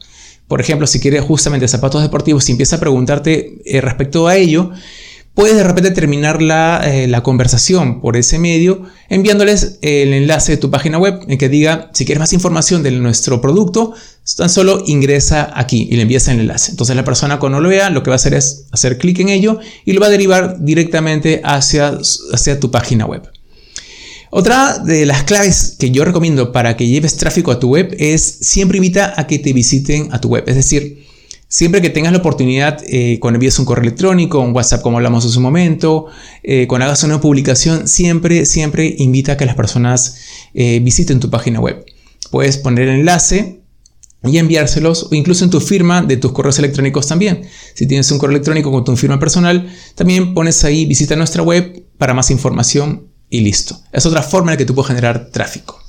Por 0.49 0.61
ejemplo, 0.61 0.87
si 0.87 1.01
quieres 1.01 1.23
justamente 1.23 1.67
zapatos 1.69 2.03
deportivos 2.03 2.49
y 2.49 2.53
empieza 2.53 2.77
a 2.77 2.81
preguntarte 2.81 3.59
eh, 3.65 3.81
respecto 3.81 4.29
a 4.29 4.37
ello, 4.37 4.71
puedes 5.35 5.57
de 5.57 5.65
repente 5.65 5.91
terminar 5.91 6.41
la, 6.41 6.81
eh, 6.85 7.09
la, 7.09 7.23
conversación 7.23 8.01
por 8.01 8.17
ese 8.17 8.39
medio 8.39 8.83
enviándoles 9.09 9.79
el 9.83 10.15
enlace 10.15 10.53
de 10.53 10.59
tu 10.59 10.71
página 10.71 10.99
web 10.99 11.21
en 11.29 11.39
que 11.39 11.49
diga 11.49 11.91
si 11.93 12.05
quieres 12.05 12.21
más 12.21 12.33
información 12.33 12.83
de 12.83 12.93
nuestro 12.93 13.41
producto 13.41 13.95
tan 14.37 14.49
solo 14.49 14.83
ingresa 14.87 15.51
aquí 15.55 15.89
y 15.91 15.97
le 15.97 16.03
envías 16.03 16.29
el 16.29 16.41
enlace 16.41 16.71
entonces 16.71 16.95
la 16.95 17.05
persona 17.05 17.39
cuando 17.39 17.61
lo 17.61 17.69
vea 17.69 17.91
lo 17.91 18.03
que 18.03 18.11
va 18.11 18.15
a 18.15 18.17
hacer 18.17 18.35
es 18.35 18.67
hacer 18.71 18.99
clic 18.99 19.19
en 19.21 19.29
ello 19.29 19.59
y 19.85 19.93
lo 19.93 20.01
va 20.01 20.07
a 20.07 20.11
derivar 20.11 20.61
directamente 20.61 21.41
hacia, 21.45 21.99
hacia 22.33 22.61
tu 22.61 22.71
página 22.71 23.07
web 23.07 23.29
otra 24.37 24.81
de 24.81 25.07
las 25.07 25.23
claves 25.23 25.77
que 25.79 25.93
yo 25.93 26.05
recomiendo 26.05 26.51
para 26.51 26.77
que 26.77 26.89
lleves 26.89 27.17
tráfico 27.17 27.53
a 27.53 27.61
tu 27.61 27.69
web 27.69 27.95
es 28.01 28.23
siempre 28.41 28.79
invita 28.79 29.15
a 29.17 29.29
que 29.29 29.39
te 29.39 29.53
visiten 29.53 30.09
a 30.11 30.21
tu 30.21 30.27
web. 30.27 30.43
Es 30.49 30.57
decir, 30.57 31.04
siempre 31.55 31.81
que 31.81 31.89
tengas 31.89 32.11
la 32.11 32.19
oportunidad, 32.19 32.83
eh, 32.89 33.21
cuando 33.21 33.37
envíes 33.37 33.57
un 33.61 33.65
correo 33.65 33.85
electrónico, 33.85 34.41
un 34.41 34.53
WhatsApp 34.53 34.83
como 34.83 34.97
hablamos 34.97 35.25
hace 35.25 35.37
un 35.37 35.45
momento, 35.45 36.07
eh, 36.43 36.67
cuando 36.67 36.87
hagas 36.87 37.05
una 37.05 37.21
publicación, 37.21 37.87
siempre, 37.87 38.45
siempre 38.45 38.93
invita 38.99 39.33
a 39.33 39.37
que 39.37 39.47
las 39.47 39.55
personas 39.55 40.17
eh, 40.53 40.81
visiten 40.83 41.21
tu 41.21 41.31
página 41.31 41.61
web. 41.61 41.85
Puedes 42.33 42.59
poner 42.59 42.89
el 42.89 42.99
enlace 42.99 43.61
y 44.25 44.39
enviárselos 44.39 45.05
o 45.13 45.15
incluso 45.15 45.45
en 45.45 45.51
tu 45.51 45.61
firma 45.61 46.03
de 46.03 46.17
tus 46.17 46.33
correos 46.33 46.59
electrónicos 46.59 47.07
también. 47.07 47.43
Si 47.75 47.87
tienes 47.87 48.11
un 48.11 48.19
correo 48.19 48.35
electrónico 48.35 48.73
con 48.73 48.85
tu 48.85 48.97
firma 48.97 49.21
personal, 49.21 49.73
también 49.95 50.35
pones 50.35 50.65
ahí 50.65 50.87
visita 50.87 51.15
nuestra 51.15 51.45
web 51.45 51.85
para 51.99 52.15
más 52.15 52.33
información 52.33 53.07
y 53.31 53.43
listo. 53.43 53.81
Es 53.93 54.05
otra 54.07 54.23
forma 54.23 54.51
en 54.51 54.55
la 54.55 54.59
que 54.59 54.65
tú 54.65 54.75
puedes 54.75 54.89
generar 54.89 55.31
tráfico. 55.31 55.84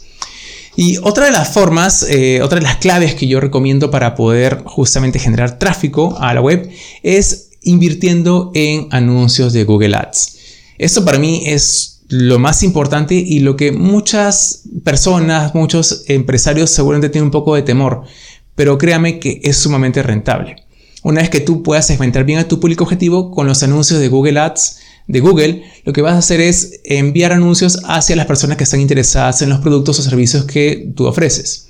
Y 0.76 0.98
otra 1.04 1.26
de 1.26 1.32
las 1.32 1.54
formas, 1.54 2.06
eh, 2.10 2.42
otra 2.42 2.60
de 2.60 2.66
las 2.66 2.78
claves 2.78 3.16
que 3.16 3.28
yo 3.28 3.40
recomiendo 3.40 3.90
para 3.92 4.16
poder 4.16 4.64
justamente 4.66 5.20
generar 5.20 5.58
tráfico 5.58 6.18
a 6.20 6.34
la 6.34 6.42
web 6.42 6.70
es 7.02 7.52
invirtiendo 7.62 8.52
en 8.54 8.88
anuncios 8.92 9.54
de 9.54 9.64
Google 9.64 9.96
Ads. 9.96 10.38
Esto 10.78 11.06
para 11.06 11.18
mí 11.18 11.44
es 11.46 12.02
lo 12.10 12.38
más 12.40 12.62
importante 12.62 13.16
y 13.16 13.40
lo 13.40 13.56
que 13.56 13.72
muchas 13.72 14.64
personas, 14.84 15.56
muchos 15.56 16.04
empresarios 16.08 16.70
seguramente 16.70 17.10
tienen 17.10 17.28
un 17.28 17.32
poco 17.32 17.56
de 17.56 17.64
temor, 17.64 18.04
pero 18.54 18.78
créame 18.78 19.20
que 19.20 19.40
es 19.44 19.58
sumamente 19.58 20.04
rentable. 20.04 20.58
Una 21.04 21.22
vez 21.22 21.30
que 21.30 21.40
tú 21.40 21.64
puedas 21.64 21.88
segmentar 21.88 22.26
bien 22.26 22.40
a 22.40 22.48
tu 22.48 22.60
público 22.60 22.84
objetivo 22.84 23.32
con 23.32 23.48
los 23.48 23.64
anuncios 23.64 24.00
de 24.00 24.10
Google 24.10 24.40
Ads, 24.40 24.80
de 25.08 25.20
Google, 25.20 25.64
lo 25.84 25.94
que 25.94 26.02
vas 26.02 26.14
a 26.14 26.20
hacer 26.20 26.42
es 26.42 26.80
enviar 26.84 27.32
anuncios 27.32 27.82
hacia 27.86 28.16
las 28.16 28.26
personas 28.26 28.58
que 28.58 28.64
están 28.64 28.82
interesadas 28.82 29.42
en 29.42 29.50
los 29.50 29.60
productos 29.60 30.00
o 30.00 30.02
servicios 30.02 30.46
que 30.46 30.92
tú 30.96 31.06
ofreces. 31.06 31.70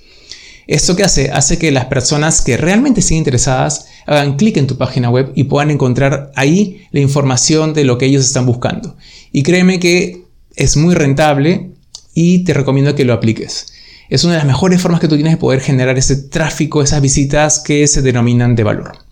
¿Esto 0.68 0.96
qué 0.96 1.04
hace? 1.04 1.32
Hace 1.32 1.60
que 1.60 1.72
las 1.72 1.86
personas 1.86 2.42
que 2.42 2.58
realmente 2.58 3.02
estén 3.02 3.18
interesadas 3.18 3.88
hagan 4.08 4.36
clic 4.36 4.58
en 4.58 4.68
tu 4.68 4.78
página 4.78 5.10
web 5.10 5.32
y 5.36 5.44
puedan 5.46 5.70
encontrar 5.70 6.32
ahí 6.36 6.82
la 6.92 7.02
información 7.02 7.74
de 7.74 7.84
lo 7.84 7.98
que 7.98 8.06
ellos 8.06 8.26
están 8.26 8.46
buscando. 8.46 8.96
Y 9.32 9.44
créeme 9.44 9.80
que 9.80 10.24
es 10.56 10.78
muy 10.78 10.96
rentable 10.96 11.72
y 12.14 12.44
te 12.46 12.54
recomiendo 12.54 12.96
que 12.96 13.06
lo 13.06 13.14
apliques. 13.14 13.68
Es 14.10 14.24
una 14.24 14.34
de 14.34 14.40
las 14.40 14.48
mejores 14.48 14.82
formas 14.82 15.02
que 15.02 15.08
tú 15.08 15.16
tienes 15.16 15.34
de 15.34 15.38
poder 15.38 15.62
generar 15.62 15.98
ese 15.98 16.16
tráfico, 16.16 16.82
esas 16.82 17.02
visitas 17.02 17.60
que 17.60 17.88
se 17.88 18.02
denominan 18.02 18.56
de 18.56 18.64
valor. 18.64 19.05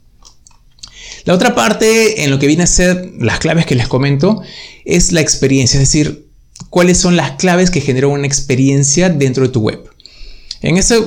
La 1.25 1.33
otra 1.33 1.55
parte 1.55 2.23
en 2.23 2.31
lo 2.31 2.39
que 2.39 2.47
viene 2.47 2.63
a 2.63 2.67
ser 2.67 3.13
las 3.19 3.39
claves 3.39 3.65
que 3.65 3.75
les 3.75 3.87
comento 3.87 4.41
es 4.85 5.11
la 5.11 5.21
experiencia, 5.21 5.79
es 5.79 5.87
decir, 5.87 6.27
cuáles 6.69 6.97
son 6.97 7.15
las 7.15 7.31
claves 7.31 7.71
que 7.71 7.81
generan 7.81 8.11
una 8.11 8.27
experiencia 8.27 9.09
dentro 9.09 9.43
de 9.43 9.49
tu 9.49 9.61
web. 9.61 9.83
En 10.61 10.77
este 10.77 10.97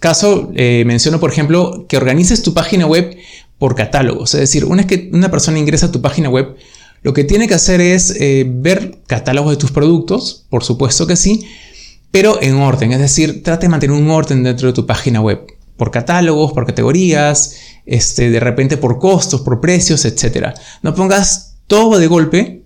caso 0.00 0.52
eh, 0.54 0.84
menciono, 0.86 1.18
por 1.18 1.30
ejemplo, 1.30 1.86
que 1.88 1.96
organices 1.96 2.42
tu 2.42 2.54
página 2.54 2.86
web 2.86 3.16
por 3.58 3.74
catálogos, 3.74 4.34
es 4.34 4.40
decir, 4.40 4.64
una 4.64 4.82
vez 4.82 4.86
que 4.86 5.10
una 5.12 5.30
persona 5.30 5.58
ingresa 5.58 5.86
a 5.86 5.92
tu 5.92 6.02
página 6.02 6.28
web, 6.28 6.56
lo 7.02 7.12
que 7.12 7.24
tiene 7.24 7.48
que 7.48 7.54
hacer 7.54 7.80
es 7.80 8.14
eh, 8.18 8.46
ver 8.48 8.98
catálogos 9.06 9.52
de 9.52 9.56
tus 9.56 9.72
productos, 9.72 10.46
por 10.50 10.64
supuesto 10.64 11.06
que 11.06 11.16
sí, 11.16 11.46
pero 12.10 12.40
en 12.40 12.54
orden, 12.56 12.92
es 12.92 13.00
decir, 13.00 13.42
trate 13.42 13.66
de 13.66 13.70
mantener 13.70 13.96
un 13.96 14.08
orden 14.10 14.42
dentro 14.42 14.68
de 14.68 14.72
tu 14.72 14.86
página 14.86 15.20
web, 15.20 15.44
por 15.76 15.90
catálogos, 15.90 16.52
por 16.52 16.66
categorías, 16.66 17.56
este, 17.86 18.30
de 18.30 18.40
repente 18.40 18.76
por 18.76 18.98
costos, 18.98 19.40
por 19.42 19.60
precios, 19.60 20.04
etc. 20.04 20.54
No 20.82 20.94
pongas 20.94 21.56
todo 21.66 21.98
de 21.98 22.06
golpe, 22.06 22.64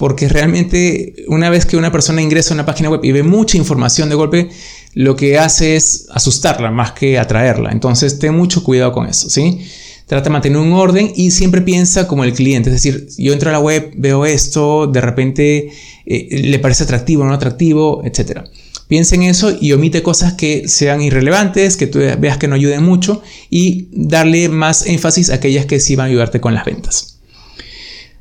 porque 0.00 0.30
realmente 0.30 1.14
una 1.28 1.50
vez 1.50 1.66
que 1.66 1.76
una 1.76 1.92
persona 1.92 2.22
ingresa 2.22 2.54
a 2.54 2.56
una 2.56 2.64
página 2.64 2.88
web 2.88 3.00
y 3.02 3.12
ve 3.12 3.22
mucha 3.22 3.58
información 3.58 4.08
de 4.08 4.14
golpe, 4.14 4.48
lo 4.94 5.14
que 5.14 5.38
hace 5.38 5.76
es 5.76 6.06
asustarla 6.10 6.70
más 6.70 6.92
que 6.92 7.18
atraerla. 7.18 7.70
Entonces 7.70 8.18
ten 8.18 8.34
mucho 8.34 8.64
cuidado 8.64 8.92
con 8.92 9.06
eso, 9.06 9.28
¿sí? 9.28 9.60
Trata 10.06 10.24
de 10.24 10.30
mantener 10.30 10.58
un 10.58 10.72
orden 10.72 11.12
y 11.14 11.30
siempre 11.30 11.60
piensa 11.60 12.08
como 12.08 12.24
el 12.24 12.32
cliente. 12.32 12.70
Es 12.70 12.82
decir, 12.82 13.08
yo 13.18 13.34
entro 13.34 13.50
a 13.50 13.52
la 13.52 13.60
web, 13.60 13.92
veo 13.94 14.24
esto, 14.24 14.86
de 14.86 15.02
repente 15.02 15.70
eh, 16.06 16.42
le 16.42 16.58
parece 16.58 16.84
atractivo 16.84 17.22
o 17.22 17.26
no 17.26 17.34
atractivo, 17.34 18.02
etc. 18.04 18.44
Piensa 18.90 19.14
en 19.14 19.22
eso 19.22 19.56
y 19.60 19.70
omite 19.70 20.02
cosas 20.02 20.32
que 20.32 20.66
sean 20.66 21.00
irrelevantes, 21.00 21.76
que 21.76 21.86
tú 21.86 22.00
veas 22.00 22.38
que 22.38 22.48
no 22.48 22.56
ayuden 22.56 22.82
mucho 22.82 23.22
y 23.48 23.86
darle 23.92 24.48
más 24.48 24.84
énfasis 24.84 25.30
a 25.30 25.34
aquellas 25.34 25.66
que 25.66 25.78
sí 25.78 25.94
van 25.94 26.06
a 26.06 26.08
ayudarte 26.08 26.40
con 26.40 26.54
las 26.54 26.64
ventas. 26.64 27.20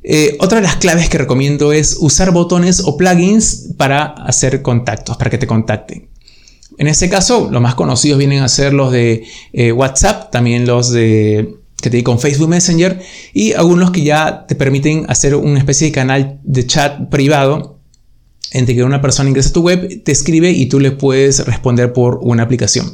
Eh, 0.04 0.38
otra 0.40 0.60
de 0.60 0.68
las 0.68 0.76
claves 0.76 1.10
que 1.10 1.18
recomiendo 1.18 1.74
es 1.74 1.98
usar 2.00 2.30
botones 2.30 2.84
o 2.86 2.98
plugins 2.98 3.70
para 3.78 4.06
hacer 4.10 4.62
contactos, 4.62 5.18
para 5.18 5.32
que 5.32 5.40
te 5.40 5.48
contacten. 5.48 6.08
En 6.78 6.86
este 6.86 7.10
caso, 7.10 7.50
los 7.52 7.64
más 7.64 7.74
conocidos 7.74 8.20
vienen 8.20 8.44
a 8.44 8.48
ser 8.48 8.72
los 8.72 8.92
de 8.92 9.24
eh, 9.54 9.72
WhatsApp, 9.72 10.30
también 10.30 10.68
los 10.68 10.92
de 10.92 11.56
que 11.82 11.90
te 11.90 11.98
di 11.98 12.04
con 12.04 12.20
Facebook 12.20 12.50
Messenger 12.50 13.02
y 13.34 13.54
algunos 13.54 13.90
que 13.90 14.04
ya 14.04 14.46
te 14.48 14.54
permiten 14.54 15.06
hacer 15.08 15.34
una 15.34 15.58
especie 15.58 15.88
de 15.88 15.94
canal 15.94 16.40
de 16.44 16.68
chat 16.68 17.10
privado 17.10 17.79
entre 18.51 18.75
que 18.75 18.84
una 18.84 19.01
persona 19.01 19.29
ingresa 19.29 19.50
a 19.50 19.53
tu 19.53 19.62
web, 19.62 20.03
te 20.03 20.12
escribe 20.12 20.51
y 20.51 20.68
tú 20.68 20.79
le 20.79 20.91
puedes 20.91 21.46
responder 21.46 21.94
por 21.94 22.20
una 22.22 22.44
aplicación. 22.44 22.91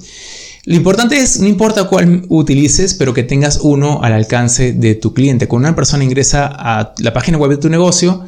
Lo 0.65 0.75
importante 0.75 1.17
es, 1.17 1.39
no 1.39 1.47
importa 1.47 1.83
cuál 1.83 2.25
utilices, 2.27 2.95
pero 2.95 3.13
que 3.13 3.23
tengas 3.23 3.59
uno 3.61 4.01
al 4.01 4.13
alcance 4.13 4.73
de 4.73 4.95
tu 4.95 5.13
cliente. 5.13 5.47
Cuando 5.47 5.69
una 5.69 5.75
persona 5.75 6.03
ingresa 6.03 6.47
a 6.47 6.93
la 6.97 7.13
página 7.13 7.37
web 7.37 7.51
de 7.51 7.57
tu 7.57 7.69
negocio, 7.69 8.25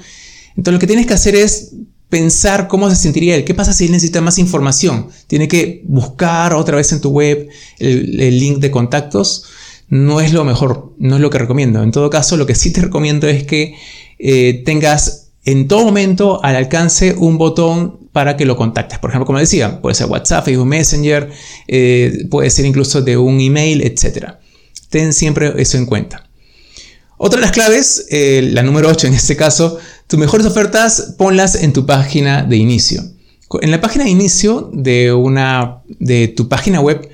entonces 0.49 0.73
lo 0.73 0.79
que 0.79 0.87
tienes 0.87 1.07
que 1.07 1.15
hacer 1.15 1.35
es 1.35 1.73
pensar 2.09 2.67
cómo 2.67 2.89
se 2.89 2.95
sentiría 2.95 3.35
él. 3.35 3.43
¿Qué 3.43 3.55
pasa 3.55 3.73
si 3.73 3.85
él 3.85 3.91
necesita 3.91 4.21
más 4.21 4.37
información? 4.37 5.07
Tiene 5.25 5.47
que 5.47 5.81
buscar 5.85 6.53
otra 6.53 6.77
vez 6.77 6.91
en 6.91 7.01
tu 7.01 7.09
web 7.09 7.49
el, 7.79 8.39
link 8.39 8.59
de 8.59 8.69
contactos. 8.69 9.45
No 9.89 10.21
es 10.21 10.31
lo 10.31 10.43
mejor, 10.45 10.93
no 10.99 11.15
es 11.15 11.21
lo 11.21 11.31
que 11.31 11.39
recomiendo. 11.39 11.81
En 11.81 11.91
todo 11.91 12.09
caso, 12.11 12.37
lo 12.37 12.45
que 12.45 12.53
sí 12.53 12.71
te 12.71 12.81
recomiendo 12.81 13.27
es 13.27 13.45
que 13.45 13.75
eh, 14.19 14.61
tengas 14.63 15.26
en 15.47 15.69
todo 15.69 15.85
momento 15.85 16.43
al 16.43 16.57
alcance 16.57 17.15
un 17.17 17.37
botón 17.37 18.09
para 18.11 18.35
que 18.35 18.43
lo 18.45 18.57
contactes. 18.57 18.99
Por 18.99 19.11
ejemplo, 19.11 19.25
como 19.25 19.39
decía, 19.39 19.81
puede 19.81 19.95
ser 19.95 20.07
WhatsApp, 20.07 20.43
Facebook 20.43 20.67
Messenger, 20.67 21.29
eh, 21.69 22.25
puede 22.29 22.49
ser 22.49 22.65
incluso 22.65 23.01
de 23.01 23.15
un 23.15 23.39
email, 23.39 23.81
etc. 23.81 24.33
Ten 24.89 25.13
siempre 25.13 25.53
eso 25.55 25.77
en 25.77 25.85
cuenta. 25.85 26.29
Otra 27.15 27.39
de 27.39 27.45
las 27.45 27.53
claves, 27.53 28.07
eh, 28.09 28.49
la 28.51 28.61
número 28.61 28.89
8 28.89 29.07
en 29.07 29.13
este 29.13 29.37
caso, 29.37 29.79
tus 30.07 30.19
mejores 30.19 30.45
ofertas 30.45 31.15
ponlas 31.17 31.55
en 31.55 31.71
tu 31.71 31.85
página 31.85 32.43
de 32.43 32.57
inicio. 32.57 33.01
En 33.61 33.71
la 33.71 33.79
página 33.79 34.03
de 34.03 34.09
inicio 34.09 34.69
de, 34.73 35.13
una, 35.13 35.81
de 35.87 36.27
tu 36.27 36.49
página 36.49 36.81
web, 36.81 37.07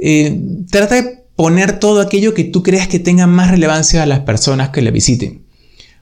eh, 0.00 0.40
trata 0.72 0.96
de 0.96 1.24
poner 1.36 1.78
todo 1.78 2.00
aquello 2.00 2.34
que 2.34 2.42
tú 2.42 2.64
creas 2.64 2.88
que 2.88 2.98
tenga 2.98 3.28
más 3.28 3.52
relevancia 3.52 4.02
a 4.02 4.06
las 4.06 4.20
personas 4.20 4.70
que 4.70 4.82
la 4.82 4.90
visiten. 4.90 5.45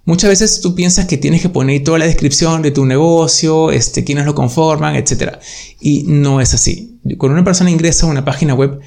Muchas 0.07 0.29
veces 0.29 0.61
tú 0.61 0.75
piensas 0.75 1.07
que 1.07 1.17
tienes 1.17 1.41
que 1.41 1.49
poner 1.49 1.83
toda 1.83 1.99
la 1.99 2.05
descripción 2.05 2.61
de 2.61 2.71
tu 2.71 2.85
negocio, 2.85 3.71
este, 3.71 4.05
quiénes 4.05 4.27
lo 4.27 4.35
conforman, 4.35 4.97
etc. 4.97 5.39
Y 5.81 6.05
no 6.07 6.43
es 6.43 6.53
así. 6.53 6.99
Cuando 7.17 7.35
una 7.35 7.45
persona 7.45 7.71
ingresa 7.71 8.07
a 8.07 8.11
una 8.11 8.25
página 8.25 8.55
web, 8.55 8.81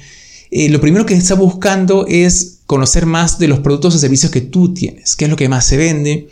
eh, 0.50 0.68
lo 0.68 0.80
primero 0.80 1.06
que 1.06 1.14
está 1.14 1.34
buscando 1.34 2.06
es 2.06 2.60
conocer 2.66 3.04
más 3.04 3.38
de 3.38 3.48
los 3.48 3.58
productos 3.60 3.96
o 3.96 3.98
servicios 3.98 4.30
que 4.30 4.42
tú 4.42 4.72
tienes, 4.72 5.16
qué 5.16 5.24
es 5.24 5.30
lo 5.30 5.36
que 5.36 5.48
más 5.48 5.66
se 5.66 5.76
vende, 5.76 6.28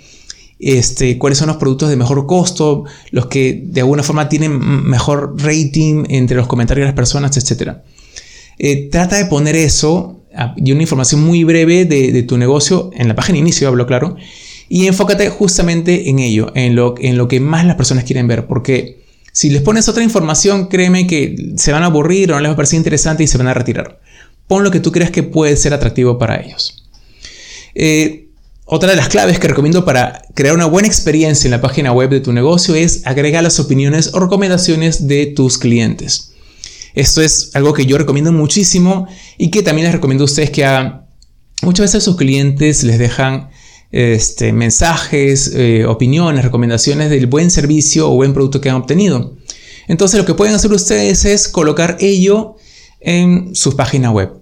este, 0.59 1.19
cuáles 1.19 1.39
son 1.39 1.49
los 1.49 1.57
productos 1.57 1.91
de 1.91 1.97
mejor 1.97 2.25
costo, 2.27 2.85
los 3.11 3.27
que 3.27 3.63
de 3.67 3.81
alguna 3.81 4.03
forma 4.03 4.29
tienen 4.29 4.59
mejor 4.89 5.35
rating 5.43 6.05
entre 6.09 6.37
los 6.37 6.47
comentarios 6.47 6.85
de 6.85 6.89
las 6.89 6.97
personas, 6.97 7.37
etc. 7.37 7.79
Eh, 8.59 8.89
trata 8.91 9.17
de 9.17 9.27
poner 9.27 9.57
eso 9.57 10.23
ah, 10.35 10.55
y 10.57 10.71
una 10.73 10.83
información 10.83 11.23
muy 11.25 11.43
breve 11.45 11.85
de, 11.85 12.13
de 12.13 12.23
tu 12.23 12.39
negocio 12.39 12.91
en 12.95 13.09
la 13.09 13.17
página 13.17 13.35
de 13.37 13.41
inicio, 13.41 13.69
hablo 13.69 13.87
claro, 13.87 14.17
y 14.69 14.87
enfócate 14.87 15.29
justamente 15.31 16.11
en 16.11 16.19
ello, 16.19 16.53
en 16.55 16.75
lo, 16.75 16.95
en 16.99 17.17
lo 17.17 17.29
que 17.29 17.41
más 17.41 17.65
las 17.65 17.77
personas 17.77 18.05
quieren 18.05 18.27
ver, 18.27 18.47
porque 18.47 19.05
si 19.33 19.51
les 19.51 19.63
pones 19.63 19.89
otra 19.89 20.03
información, 20.03 20.69
créeme 20.69 21.07
que 21.07 21.53
se 21.57 21.73
van 21.73 21.83
a 21.83 21.87
aburrir 21.87 22.33
o 22.33 22.35
no 22.35 22.41
les 22.41 22.49
va 22.49 22.55
a 22.55 22.57
parecer 22.57 22.79
interesante 22.79 23.23
y 23.23 23.27
se 23.27 23.37
van 23.37 23.49
a 23.49 23.55
retirar. 23.55 24.01
Pon 24.49 24.65
lo 24.65 24.71
que 24.71 24.81
tú 24.81 24.93
creas 24.93 25.11
que 25.11 25.23
puede 25.23 25.57
ser 25.57 25.75
atractivo 25.75 26.19
para 26.19 26.41
ellos. 26.41 26.85
Eh, 27.75 28.31
otra 28.65 28.91
de 28.91 28.97
las 28.97 29.09
claves 29.09 29.39
que 29.39 29.47
recomiendo 29.47 29.85
para 29.85 30.23
crear 30.35 30.55
una 30.55 30.67
buena 30.67 30.89
experiencia 30.89 31.47
en 31.47 31.53
la 31.53 31.61
página 31.61 31.93
web 31.93 32.11
de 32.11 32.21
tu 32.21 32.33
negocio 32.33 32.75
es 32.75 33.07
agregar 33.07 33.43
las 33.45 33.61
opiniones 33.61 34.11
o 34.15 34.21
recomendaciones 34.21 35.07
de 35.07 35.27
tus 35.27 35.59
clientes. 35.59 36.33
Esto 36.95 37.21
es 37.21 37.51
algo 37.55 37.75
que 37.75 37.85
yo 37.85 37.99
recomiendo 37.99 38.33
muchísimo 38.33 39.07
y 39.37 39.51
que 39.51 39.63
también 39.63 39.85
les 39.85 39.95
recomiendo 39.95 40.25
a 40.25 40.27
ustedes 40.27 40.51
que 40.51 40.65
hagan. 40.65 41.07
Muchas 41.63 41.85
veces 41.85 42.05
sus 42.05 42.17
clientes 42.17 42.83
les 42.85 42.99
dejan 42.99 43.51
este, 43.97 44.53
mensajes, 44.53 45.53
eh, 45.55 45.87
opiniones, 45.87 46.45
recomendaciones 46.45 47.09
del 47.09 47.27
buen 47.27 47.51
servicio 47.51 48.11
o 48.11 48.15
buen 48.15 48.35
producto 48.35 48.61
que 48.61 48.69
han 48.69 48.77
obtenido. 48.77 49.37
Entonces 49.89 50.21
lo 50.21 50.27
que 50.27 50.35
pueden 50.35 50.55
hacer 50.55 50.71
ustedes 50.71 51.25
es 51.25 51.49
colocar 51.49 51.97
ello 52.01 52.57
en 53.01 53.55
su 53.55 53.75
página 53.75 54.11
web. 54.11 54.33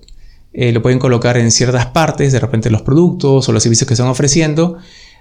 Eh, 0.52 0.72
lo 0.72 0.82
pueden 0.82 0.98
colocar 0.98 1.36
en 1.36 1.52
ciertas 1.52 1.86
partes, 1.86 2.32
de 2.32 2.40
repente 2.40 2.68
los 2.68 2.82
productos 2.82 3.48
o 3.48 3.52
los 3.52 3.62
servicios 3.62 3.86
que 3.86 3.94
están 3.94 4.08
ofreciendo. 4.08 4.78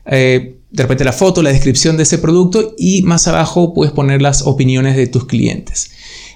Eh, 0.08 0.56
de 0.72 0.84
repente 0.84 1.04
la 1.04 1.14
foto, 1.14 1.44
la 1.44 1.52
descripción 1.52 1.96
de 1.96 2.04
ese 2.04 2.18
producto 2.18 2.74
y 2.76 3.04
más 3.04 3.28
abajo 3.28 3.76
puedes 3.76 3.94
poner 3.94 4.24
las 4.24 4.48
opiniones 4.48 4.96
de 4.96 5.06
tus 5.06 5.28
clientes. 5.28 5.92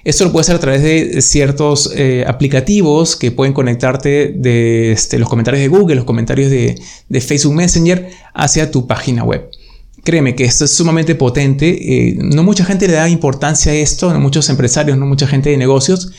Esto 0.07 0.23
lo 0.23 0.31
puedes 0.31 0.47
hacer 0.47 0.55
a 0.55 0.59
través 0.61 0.83
de 0.83 1.21
ciertos 1.21 1.91
eh, 1.93 2.23
aplicativos 2.25 3.17
que 3.17 3.29
pueden 3.29 3.51
conectarte 3.51 4.33
de 4.33 4.93
este, 4.93 5.19
los 5.19 5.27
comentarios 5.27 5.61
de 5.61 5.67
Google, 5.67 5.95
los 5.95 6.05
comentarios 6.05 6.49
de, 6.49 6.79
Facebook 7.19 7.53
Messenger 7.53 8.09
hacia 8.33 8.71
tu 8.71 8.87
página 8.87 9.25
web. 9.25 9.49
Créeme 10.05 10.33
que 10.33 10.45
esto 10.45 10.63
es 10.63 10.71
sumamente 10.71 11.13
potente. 11.15 11.67
Eh, 11.67 12.15
no 12.21 12.43
mucha 12.43 12.63
gente 12.63 12.87
le 12.87 12.93
da 12.93 13.09
importancia 13.09 13.73
a 13.73 13.75
esto, 13.75 14.13
no 14.13 14.21
muchos 14.21 14.47
empresarios, 14.47 14.97
no 14.97 15.05
mucha 15.05 15.27
gente 15.27 15.49
de 15.49 15.57
negocios. 15.57 16.13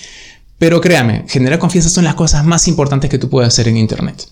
Pero 0.59 0.83
créame, 0.83 1.25
generar 1.27 1.59
confianza 1.59 1.89
son 1.89 2.05
las 2.05 2.15
cosas 2.15 2.45
más 2.45 2.69
importantes 2.69 3.09
que 3.09 3.17
tú 3.17 3.31
puedes 3.31 3.49
hacer 3.49 3.69
en 3.69 3.79
Internet. 3.79 4.29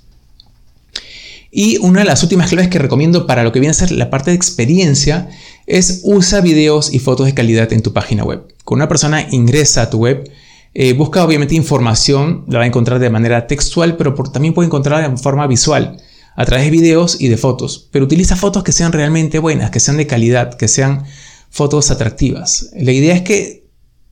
Y 1.51 1.79
una 1.79 2.01
de 2.01 2.07
las 2.07 2.23
últimas 2.23 2.51
claves 2.51 2.69
que 2.69 2.79
recomiendo 2.79 3.27
para 3.27 3.43
lo 3.43 3.53
que 3.53 3.61
viene 3.61 3.71
a 3.71 3.75
ser 3.75 3.93
la 3.93 4.11
parte 4.11 4.31
de 4.31 4.37
experiencia 4.37 5.29
es 5.67 6.01
usa 6.05 6.41
videos 6.41 6.93
y 6.93 6.99
fotos 6.99 7.27
de 7.27 7.35
calidad 7.35 7.73
en 7.73 7.83
tu 7.83 7.93
página 7.93 8.25
web. 8.25 8.47
Cuando 8.65 8.85
una 8.85 8.89
persona 8.89 9.27
ingresa 9.31 9.83
a 9.83 9.91
tu 9.91 9.99
web, 9.99 10.31
eh, 10.75 10.93
busca 10.93 11.25
obviamente 11.25 11.55
información, 11.55 12.45
la 12.49 12.59
va 12.59 12.65
a 12.65 12.67
encontrar 12.67 12.99
de 12.99 13.09
manera 13.09 13.47
textual, 13.47 13.97
pero 13.97 14.15
también 14.15 14.53
puede 14.53 14.67
encontrarla 14.67 15.07
en 15.07 15.19
forma 15.19 15.47
visual, 15.47 15.97
a 16.35 16.45
través 16.45 16.67
de 16.67 16.71
videos 16.71 17.21
y 17.21 17.29
de 17.29 17.37
fotos. 17.37 17.89
Pero 17.91 18.05
utiliza 18.05 18.37
fotos 18.37 18.63
que 18.63 18.73
sean 18.73 18.93
realmente 18.93 19.39
buenas, 19.39 19.71
que 19.71 19.81
sean 19.81 19.97
de 19.97 20.07
calidad, 20.07 20.55
que 20.55 20.69
sean 20.69 21.05
fotos 21.49 21.91
atractivas. 21.91 22.71
La 22.77 22.93
idea 22.93 23.15
es 23.15 23.23
que 23.23 23.67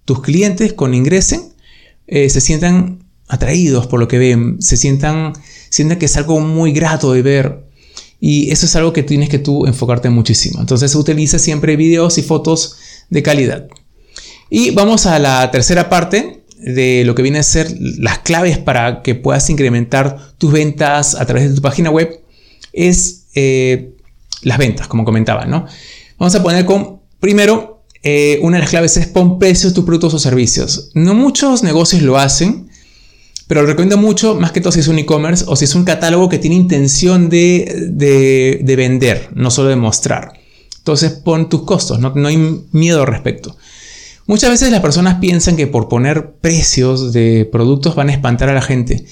tus 0.04 0.22
clientes 0.22 0.72
cuando 0.72 0.96
ingresen 0.96 1.52
eh, 2.06 2.30
se 2.30 2.40
sientan 2.40 3.04
atraídos 3.28 3.86
por 3.86 4.00
lo 4.00 4.08
que 4.08 4.18
ven, 4.18 4.56
se 4.60 4.76
sientan, 4.76 5.34
sientan 5.74 5.98
que 5.98 6.06
es 6.06 6.16
algo 6.16 6.38
muy 6.38 6.70
grato 6.70 7.12
de 7.12 7.22
ver, 7.22 7.64
y 8.20 8.52
eso 8.52 8.64
es 8.66 8.76
algo 8.76 8.92
que 8.92 9.02
tienes 9.02 9.28
que 9.28 9.40
tú 9.40 9.66
enfocarte 9.66 10.08
muchísimo. 10.08 10.60
Entonces 10.60 10.94
utiliza 10.94 11.40
siempre 11.40 11.74
videos 11.74 12.16
y 12.16 12.22
fotos 12.22 12.76
de 13.10 13.24
calidad. 13.24 13.66
Y 14.48 14.70
vamos 14.70 15.06
a 15.06 15.18
la 15.18 15.50
tercera 15.50 15.90
parte 15.90 16.44
de 16.58 17.02
lo 17.04 17.16
que 17.16 17.22
viene 17.22 17.40
a 17.40 17.42
ser 17.42 17.74
las 17.80 18.20
claves 18.20 18.56
para 18.56 19.02
que 19.02 19.16
puedas 19.16 19.50
incrementar 19.50 20.36
tus 20.38 20.52
ventas 20.52 21.16
a 21.16 21.26
través 21.26 21.50
de 21.50 21.56
tu 21.56 21.60
página 21.60 21.90
web. 21.90 22.20
Es 22.72 23.26
eh, 23.34 23.96
las 24.42 24.58
ventas, 24.58 24.86
como 24.86 25.04
comentaba, 25.04 25.44
¿no? 25.46 25.66
Vamos 26.16 26.36
a 26.36 26.42
poner 26.42 26.64
con, 26.64 27.00
primero, 27.18 27.82
eh, 28.04 28.38
una 28.42 28.58
de 28.58 28.60
las 28.60 28.70
claves 28.70 28.96
es 28.96 29.08
pon 29.08 29.40
precios 29.40 29.74
tus 29.74 29.84
productos 29.84 30.14
o 30.14 30.20
servicios. 30.20 30.92
No 30.94 31.14
muchos 31.14 31.64
negocios 31.64 32.02
lo 32.02 32.16
hacen, 32.16 32.70
pero 33.46 33.60
lo 33.60 33.66
recomiendo 33.66 33.98
mucho, 33.98 34.34
más 34.34 34.52
que 34.52 34.60
todo 34.60 34.72
si 34.72 34.80
es 34.80 34.88
un 34.88 34.98
e-commerce 34.98 35.44
o 35.46 35.56
si 35.56 35.66
es 35.66 35.74
un 35.74 35.84
catálogo 35.84 36.28
que 36.28 36.38
tiene 36.38 36.56
intención 36.56 37.28
de, 37.28 38.62
vender, 38.64 39.28
no 39.34 39.50
solo 39.50 39.68
de 39.68 39.76
mostrar. 39.76 40.32
Entonces 40.78 41.12
pon 41.12 41.48
tus 41.48 41.62
costos, 41.62 41.98
no, 41.98 42.12
no, 42.14 42.28
hay 42.28 42.64
miedo 42.72 43.00
al 43.00 43.06
respecto. 43.06 43.56
Muchas 44.26 44.50
veces 44.50 44.70
las 44.70 44.80
personas 44.80 45.16
piensan 45.16 45.56
que 45.56 45.66
por 45.66 45.88
poner 45.88 46.32
precios 46.40 47.12
de 47.12 47.46
productos 47.50 47.94
van 47.94 48.08
a 48.08 48.12
espantar 48.12 48.48
a 48.48 48.54
la 48.54 48.62
gente, 48.62 49.04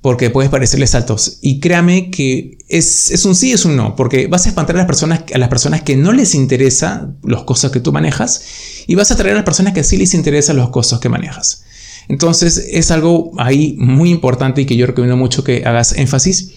porque 0.00 0.30
puedes 0.30 0.50
parecerles 0.50 0.94
altos. 0.94 1.38
Y 1.42 1.60
créame 1.60 2.10
que 2.10 2.56
es, 2.68 3.10
es, 3.10 3.26
un 3.26 3.34
sí, 3.34 3.52
es 3.52 3.66
un 3.66 3.76
no, 3.76 3.94
porque 3.96 4.26
vas 4.26 4.46
a 4.46 4.48
espantar 4.48 4.76
a 4.76 4.78
las, 4.78 4.86
personas, 4.86 5.24
a 5.34 5.38
las 5.38 5.50
personas 5.50 5.82
que 5.82 5.96
no 5.96 6.12
les 6.12 6.34
interesa 6.34 7.10
los 7.22 7.44
costos 7.44 7.70
que 7.70 7.80
tú 7.80 7.92
manejas 7.92 8.42
y 8.86 8.94
vas 8.94 9.10
a 9.10 9.14
atraer 9.14 9.32
a 9.32 9.36
las 9.36 9.44
personas 9.44 9.74
que 9.74 9.84
sí 9.84 9.98
les 9.98 10.14
interesan 10.14 10.56
los 10.56 10.70
costos 10.70 11.00
que 11.00 11.10
manejas. 11.10 11.64
Entonces 12.08 12.68
es 12.70 12.90
algo 12.90 13.32
ahí 13.38 13.74
muy 13.78 14.10
importante 14.10 14.62
y 14.62 14.66
que 14.66 14.76
yo 14.76 14.86
recomiendo 14.86 15.16
mucho 15.16 15.44
que 15.44 15.64
hagas 15.64 15.92
énfasis. 15.92 16.52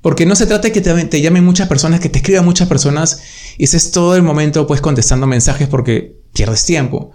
Porque 0.00 0.26
no 0.26 0.36
se 0.36 0.46
trata 0.46 0.68
de 0.68 0.72
que 0.72 0.80
te, 0.82 1.20
llamen 1.22 1.44
muchas 1.44 1.66
personas, 1.66 1.98
que 1.98 2.10
te 2.10 2.18
escriban 2.18 2.44
muchas 2.44 2.68
personas 2.68 3.22
y 3.56 3.64
estés 3.64 3.90
todo 3.90 4.16
el 4.16 4.22
momento 4.22 4.66
pues 4.66 4.82
contestando 4.82 5.26
mensajes 5.26 5.66
porque 5.66 6.20
pierdes 6.34 6.64
tiempo. 6.66 7.12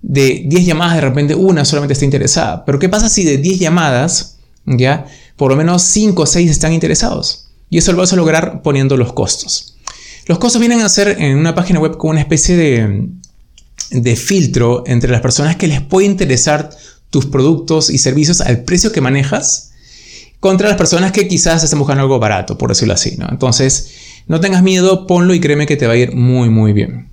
De 0.00 0.44
10 0.46 0.64
llamadas 0.64 0.94
de 0.94 1.00
repente 1.02 1.34
una 1.34 1.66
solamente 1.66 1.92
está 1.92 2.06
interesada. 2.06 2.64
Pero 2.64 2.78
¿qué 2.78 2.88
pasa 2.88 3.10
si 3.10 3.24
de 3.24 3.36
10 3.36 3.58
llamadas, 3.58 4.38
ya, 4.64 5.06
por 5.36 5.50
lo 5.50 5.56
menos 5.56 5.82
5 5.82 6.22
o 6.22 6.26
6 6.26 6.50
están 6.50 6.72
interesados. 6.72 7.50
Y 7.68 7.78
eso 7.78 7.92
lo 7.92 7.98
vas 7.98 8.12
a 8.12 8.16
lograr 8.16 8.62
poniendo 8.62 8.96
los 8.96 9.12
costos. 9.12 9.76
Los 10.26 10.38
costos 10.38 10.60
vienen 10.60 10.80
a 10.80 10.88
ser 10.88 11.16
en 11.20 11.36
una 11.36 11.54
página 11.54 11.78
web 11.78 11.96
como 11.98 12.12
una 12.12 12.20
especie 12.20 12.56
de, 12.56 13.08
de 13.90 14.16
filtro 14.16 14.84
entre 14.86 15.10
las 15.10 15.20
personas 15.20 15.56
que 15.56 15.66
les 15.66 15.80
puede 15.80 16.06
interesar 16.06 16.70
tus 17.10 17.26
productos 17.26 17.90
y 17.90 17.98
servicios 17.98 18.40
al 18.40 18.64
precio 18.64 18.92
que 18.92 19.00
manejas 19.00 19.72
contra 20.40 20.68
las 20.68 20.78
personas 20.78 21.12
que 21.12 21.28
quizás 21.28 21.62
estén 21.62 21.78
buscando 21.78 22.02
algo 22.02 22.18
barato, 22.18 22.56
por 22.56 22.70
decirlo 22.70 22.94
así. 22.94 23.16
¿no? 23.18 23.28
Entonces, 23.30 23.90
no 24.26 24.40
tengas 24.40 24.62
miedo, 24.62 25.06
ponlo 25.06 25.34
y 25.34 25.40
créeme 25.40 25.66
que 25.66 25.76
te 25.76 25.86
va 25.86 25.92
a 25.92 25.96
ir 25.96 26.14
muy, 26.14 26.48
muy 26.48 26.72
bien. 26.72 27.10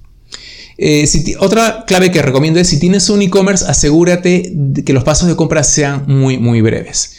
Eh, 0.78 1.10
otra 1.40 1.86
clave 1.88 2.12
que 2.12 2.22
recomiendo 2.22 2.60
es 2.60 2.68
si 2.68 2.80
tienes 2.80 3.10
un 3.10 3.22
e-commerce, 3.22 3.66
asegúrate 3.68 4.52
de 4.54 4.84
que 4.84 4.94
los 4.94 5.04
pasos 5.04 5.28
de 5.28 5.36
compra 5.36 5.64
sean 5.64 6.06
muy, 6.08 6.38
muy 6.38 6.62
breves. 6.62 7.16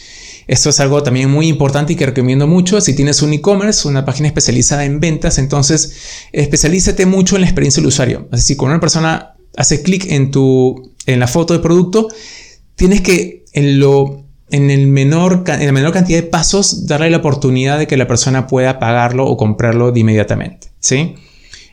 Esto 0.46 0.70
es 0.70 0.80
algo 0.80 1.02
también 1.02 1.28
muy 1.28 1.46
importante 1.46 1.92
y 1.92 1.96
que 1.96 2.06
recomiendo 2.06 2.46
mucho. 2.46 2.80
Si 2.80 2.94
tienes 2.94 3.20
un 3.20 3.34
e-commerce, 3.34 3.86
una 3.86 4.06
página 4.06 4.28
especializada 4.28 4.86
en 4.86 4.98
ventas, 4.98 5.36
entonces 5.36 5.92
especialízate 6.32 7.04
mucho 7.04 7.34
en 7.34 7.42
la 7.42 7.48
experiencia 7.48 7.82
del 7.82 7.88
usuario. 7.88 8.28
Decir, 8.30 8.56
cuando 8.56 8.74
una 8.74 8.80
persona 8.80 9.34
hace 9.56 9.82
clic 9.82 10.06
en, 10.10 10.30
en 11.06 11.20
la 11.20 11.26
foto 11.26 11.52
de 11.52 11.60
producto, 11.60 12.08
tienes 12.78 13.00
que 13.02 13.44
en, 13.52 13.80
lo, 13.80 14.24
en, 14.50 14.70
el 14.70 14.86
menor, 14.86 15.42
en 15.46 15.66
la 15.66 15.72
menor 15.72 15.92
cantidad 15.92 16.18
de 16.18 16.26
pasos 16.26 16.86
darle 16.86 17.10
la 17.10 17.18
oportunidad 17.18 17.76
de 17.78 17.88
que 17.88 17.96
la 17.96 18.06
persona 18.06 18.46
pueda 18.46 18.78
pagarlo 18.78 19.26
o 19.26 19.36
comprarlo 19.36 19.90
de 19.90 20.00
inmediatamente. 20.00 20.68
¿sí? 20.78 21.16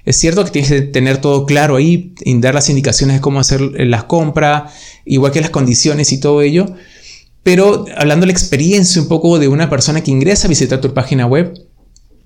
Es 0.03 0.17
cierto 0.17 0.43
que 0.43 0.51
tienes 0.51 0.71
que 0.71 0.81
tener 0.81 1.17
todo 1.17 1.45
claro 1.45 1.75
ahí 1.75 2.15
y 2.21 2.39
dar 2.39 2.55
las 2.55 2.69
indicaciones 2.69 3.17
de 3.17 3.21
cómo 3.21 3.39
hacer 3.39 3.61
las 3.61 4.05
compras, 4.05 4.73
igual 5.05 5.31
que 5.31 5.41
las 5.41 5.51
condiciones 5.51 6.11
y 6.11 6.19
todo 6.19 6.41
ello. 6.41 6.65
Pero 7.43 7.85
hablando 7.95 8.23
de 8.23 8.27
la 8.27 8.33
experiencia 8.33 8.99
un 8.99 9.07
poco 9.07 9.37
de 9.37 9.47
una 9.47 9.69
persona 9.69 10.01
que 10.01 10.09
ingresa 10.09 10.47
a 10.47 10.49
visitar 10.49 10.81
tu 10.81 10.91
página 10.91 11.27
web 11.27 11.53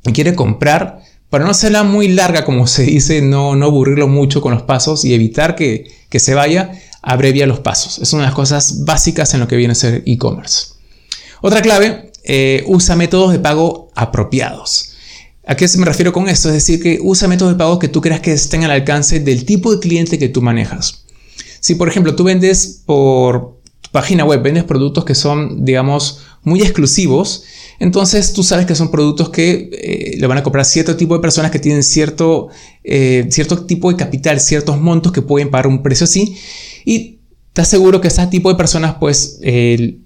y 0.06 0.14
quiere 0.14 0.36
comprar, 0.36 1.02
para 1.30 1.44
no 1.44 1.52
hacerla 1.52 1.84
muy 1.84 2.08
larga, 2.08 2.46
como 2.46 2.66
se 2.66 2.84
dice, 2.84 3.22
no, 3.22 3.58
no 3.58 3.66
aburrirlo 3.66 4.08
mucho 4.08 4.42
con 4.42 4.54
los 4.54 4.64
pasos 4.64 5.04
y 5.04 5.14
evitar 5.14 5.56
que, 5.56 5.92
que 6.10 6.20
se 6.20 6.34
vaya, 6.34 6.72
abrevia 7.02 7.48
los 7.48 7.60
pasos. 7.60 8.00
Es 8.00 8.14
una 8.14 8.24
de 8.24 8.28
las 8.28 8.36
cosas 8.36 8.86
básicas 8.86 9.34
en 9.34 9.40
lo 9.40 9.48
que 9.48 9.56
viene 9.56 9.72
a 9.72 9.76
ser 9.76 10.04
e-commerce. 10.06 10.74
Otra 11.42 11.62
clave, 11.62 12.12
eh, 12.24 12.64
usa 12.68 12.96
métodos 12.96 13.32
de 13.32 13.40
pago 13.40 13.90
apropiados. 13.96 14.94
¿A 15.48 15.56
qué 15.56 15.68
me 15.78 15.86
refiero 15.86 16.14
con 16.14 16.30
esto? 16.30 16.50
Es 16.50 16.56
decir, 16.56 16.82
que 16.82 17.00
usa 17.02 17.28
métodos 17.28 17.54
de 17.54 17.58
pago 17.58 17.80
que 17.80 17.88
tú 17.88 18.02
creas 18.02 18.20
que 18.20 18.34
estén 18.34 18.64
al 18.64 18.72
alcance 18.72 19.20
del 19.20 19.46
tipo 19.46 19.74
de 19.74 19.80
cliente 19.80 20.20
que 20.20 20.30
tú 20.30 20.42
manejas. 20.42 21.06
Si, 21.60 21.76
por 21.76 21.88
ejemplo, 21.88 22.16
tú 22.16 22.24
vendes 22.24 22.84
por 22.86 23.60
página 23.92 24.26
web, 24.26 24.44
vendes 24.44 24.64
productos 24.64 25.06
que 25.06 25.16
son, 25.16 25.66
digamos, 25.66 26.20
muy 26.44 26.62
exclusivos, 26.62 27.44
entonces 27.80 28.34
tú 28.34 28.44
sabes 28.44 28.66
que 28.66 28.76
son 28.76 28.92
productos 28.92 29.30
que 29.30 29.70
eh, 29.72 30.18
le 30.20 30.28
van 30.28 30.38
a 30.38 30.44
comprar 30.44 30.66
cierto 30.66 30.96
tipo 30.96 31.16
de 31.16 31.22
personas 31.22 31.50
que 31.50 31.60
tienen 31.60 31.82
cierto, 31.84 32.50
eh, 32.84 33.28
cierto 33.32 33.66
tipo 33.66 33.90
de 33.90 33.98
capital, 33.98 34.40
ciertos 34.40 34.80
montos 34.80 35.12
que 35.12 35.22
pueden 35.22 35.50
pagar 35.50 35.68
un 35.68 35.82
precio 35.82 36.04
así. 36.04 36.38
Y 36.90 37.20
te 37.54 37.62
aseguro 37.62 38.02
que 38.02 38.08
ese 38.08 38.26
tipo 38.26 38.50
de 38.50 38.56
personas, 38.56 38.96
pues, 39.00 39.40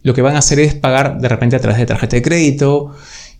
lo 0.01 0.13
que 0.13 0.21
van 0.21 0.35
a 0.35 0.39
hacer 0.39 0.59
es 0.59 0.75
pagar 0.75 1.17
de 1.21 1.29
repente 1.29 1.55
a 1.55 1.59
través 1.59 1.79
de 1.79 1.85
tarjeta 1.85 2.17
de 2.17 2.21
crédito, 2.21 2.91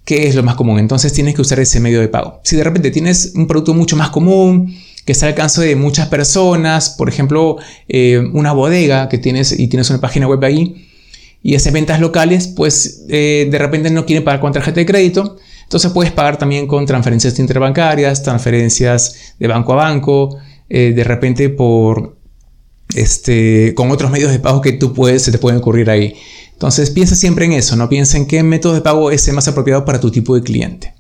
que 0.06 0.28
es 0.28 0.36
lo 0.36 0.44
más 0.44 0.56
común. 0.56 0.80
Entonces 0.80 1.12
tienes 1.12 1.36
que 1.36 1.42
usar 1.42 1.60
ese 1.60 1.82
medio 1.82 2.00
de 2.00 2.08
pago. 2.08 2.40
Si 2.46 2.56
de 2.56 2.64
repente 2.64 2.90
tienes 2.90 3.34
un 3.36 3.46
producto 3.46 3.74
mucho 3.74 3.98
más 3.98 4.12
común, 4.12 4.74
que 5.04 5.12
está 5.12 5.26
al 5.26 5.34
alcance 5.34 5.62
de 5.62 5.76
muchas 5.76 6.08
personas, 6.08 6.92
por 6.92 7.10
ejemplo, 7.10 7.58
eh, 7.90 8.24
una 8.32 8.54
bodega 8.54 9.10
que 9.10 9.18
tienes 9.18 9.60
y 9.60 9.68
tienes 9.68 9.90
una 9.90 10.00
página 10.00 10.26
web 10.26 10.42
ahí, 10.46 10.88
y 11.42 11.56
haces 11.56 11.74
ventas 11.74 12.00
locales, 12.00 12.48
pues 12.48 13.04
eh, 13.10 13.50
de 13.52 13.58
repente 13.58 13.90
no 13.90 14.06
quieren 14.06 14.24
pagar 14.24 14.40
con 14.40 14.54
tarjeta 14.54 14.80
de 14.80 14.86
crédito. 14.86 15.36
Entonces 15.64 15.92
puedes 15.92 16.14
pagar 16.14 16.38
también 16.38 16.66
con 16.66 16.86
transferencias 16.86 17.38
interbancarias, 17.40 18.24
transferencias 18.24 19.36
de 19.38 19.48
banco 19.50 19.74
a 19.74 19.76
banco, 19.76 20.38
eh, 20.70 20.94
de 20.96 21.04
repente 21.04 21.50
por 21.50 22.23
este, 22.96 23.74
con 23.76 23.92
otros 23.92 24.12
medios 24.12 24.32
de 24.32 24.40
pago 24.40 24.62
que 24.62 24.74
tú 24.74 24.94
puedes, 24.94 25.24
se 25.24 25.32
te 25.32 25.38
pueden 25.38 25.60
ocurrir 25.60 25.90
ahí. 25.90 26.16
Entonces 26.52 26.90
piensa 26.90 27.16
siempre 27.16 27.46
en 27.46 27.54
eso, 27.54 27.76
no 27.76 27.90
piensa 27.90 28.18
en 28.18 28.26
qué 28.26 28.44
método 28.44 28.74
de 28.74 28.82
pago 28.82 29.12
es 29.12 29.28
el 29.28 29.34
más 29.34 29.48
apropiado 29.48 29.86
para 29.86 30.00
tu 30.00 30.12
tipo 30.12 30.36
de 30.36 30.44
cliente. 30.44 30.94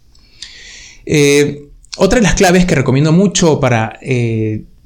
Eh, 1.06 1.70
otra 1.98 2.20
de 2.20 2.24
las 2.24 2.34
claves 2.34 2.66
que 2.66 2.76
recomiendo 2.76 3.12
mucho 3.12 3.60
para 3.60 4.00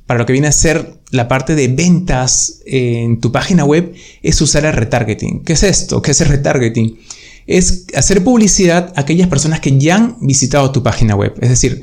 para 0.08 0.20
lo 0.20 0.26
que 0.26 0.34
viene 0.34 0.48
a 0.48 0.54
ser 0.54 1.00
la 1.12 1.28
parte 1.28 1.54
de 1.54 1.68
ventas 1.68 2.62
en 2.66 3.20
tu 3.20 3.32
página 3.32 3.66
web 3.66 3.94
es 4.24 4.42
usar 4.42 4.66
el 4.66 4.74
retargeting. 4.74 5.44
¿Qué 5.44 5.54
es 5.54 5.64
esto? 5.64 6.02
¿Qué 6.02 6.12
es 6.12 6.22
el 6.22 6.30
retargeting? 6.30 6.98
Es 7.46 7.86
hacer 7.94 8.24
publicidad 8.24 8.94
a 8.96 9.02
aquellas 9.02 9.28
personas 9.28 9.60
que 9.60 9.78
ya 9.78 9.96
han 9.96 10.18
visitado 10.22 10.72
tu 10.72 10.82
página 10.82 11.16
web. 11.16 11.34
Es 11.42 11.50
decir, 11.50 11.82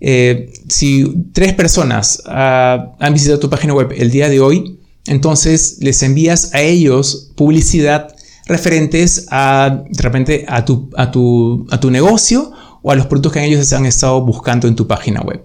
eh, 0.00 0.50
si 0.70 1.26
tres 1.32 1.52
personas 1.52 2.22
ah, 2.26 2.92
han 2.98 3.12
visitado 3.12 3.38
tu 3.38 3.50
página 3.50 3.74
web 3.74 3.92
el 3.96 4.10
día 4.10 4.28
de 4.28 4.40
hoy, 4.40 4.78
entonces 5.06 5.78
les 5.80 6.02
envías 6.02 6.54
a 6.54 6.60
ellos 6.60 7.32
publicidad 7.34 8.14
referentes 8.46 9.26
a, 9.30 9.84
repente, 9.90 10.44
a 10.48 10.64
tu, 10.64 10.90
a 10.96 11.10
tu, 11.10 11.66
a 11.70 11.78
tu 11.78 11.90
negocio 11.90 12.52
o 12.82 12.90
a 12.90 12.94
los 12.94 13.06
productos 13.06 13.32
que 13.32 13.44
ellos 13.44 13.72
han 13.72 13.86
estado 13.86 14.20
buscando 14.22 14.66
en 14.68 14.76
tu 14.76 14.86
página 14.86 15.20
web. 15.20 15.44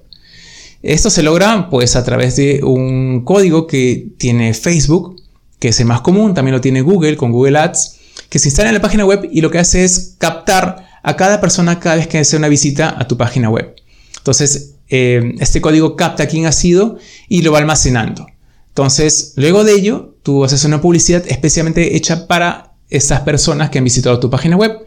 Esto 0.81 1.09
se 1.09 1.23
logra 1.23 1.69
pues 1.69 1.95
a 1.95 2.03
través 2.03 2.35
de 2.35 2.63
un 2.63 3.23
código 3.23 3.67
que 3.67 4.09
tiene 4.17 4.53
Facebook, 4.53 5.21
que 5.59 5.69
es 5.69 5.79
el 5.79 5.87
más 5.87 6.01
común, 6.01 6.33
también 6.33 6.53
lo 6.53 6.61
tiene 6.61 6.81
Google 6.81 7.17
con 7.17 7.31
Google 7.31 7.57
Ads, 7.57 7.97
que 8.29 8.39
se 8.39 8.49
instala 8.49 8.69
en 8.69 8.75
la 8.75 8.81
página 8.81 9.05
web 9.05 9.27
y 9.31 9.41
lo 9.41 9.49
que 9.49 9.59
hace 9.59 9.83
es 9.83 10.15
captar 10.17 10.87
a 11.01 11.15
cada 11.15 11.41
persona 11.41 11.79
cada 11.79 11.95
vez 11.95 12.07
que 12.07 12.19
hace 12.19 12.37
una 12.37 12.47
visita 12.47 12.95
a 12.97 13.07
tu 13.07 13.17
página 13.17 13.49
web. 13.49 13.75
Entonces, 14.17 14.74
eh, 14.89 15.35
este 15.39 15.61
código 15.61 15.95
capta 15.95 16.27
quién 16.27 16.45
ha 16.45 16.51
sido 16.51 16.97
y 17.27 17.41
lo 17.41 17.51
va 17.51 17.59
almacenando. 17.59 18.27
Entonces, 18.69 19.33
luego 19.37 19.63
de 19.63 19.73
ello, 19.73 20.15
tú 20.21 20.43
haces 20.43 20.63
una 20.65 20.81
publicidad 20.81 21.23
especialmente 21.27 21.95
hecha 21.95 22.27
para 22.27 22.73
estas 22.89 23.21
personas 23.21 23.69
que 23.69 23.77
han 23.77 23.83
visitado 23.83 24.19
tu 24.19 24.29
página 24.29 24.57
web. 24.57 24.85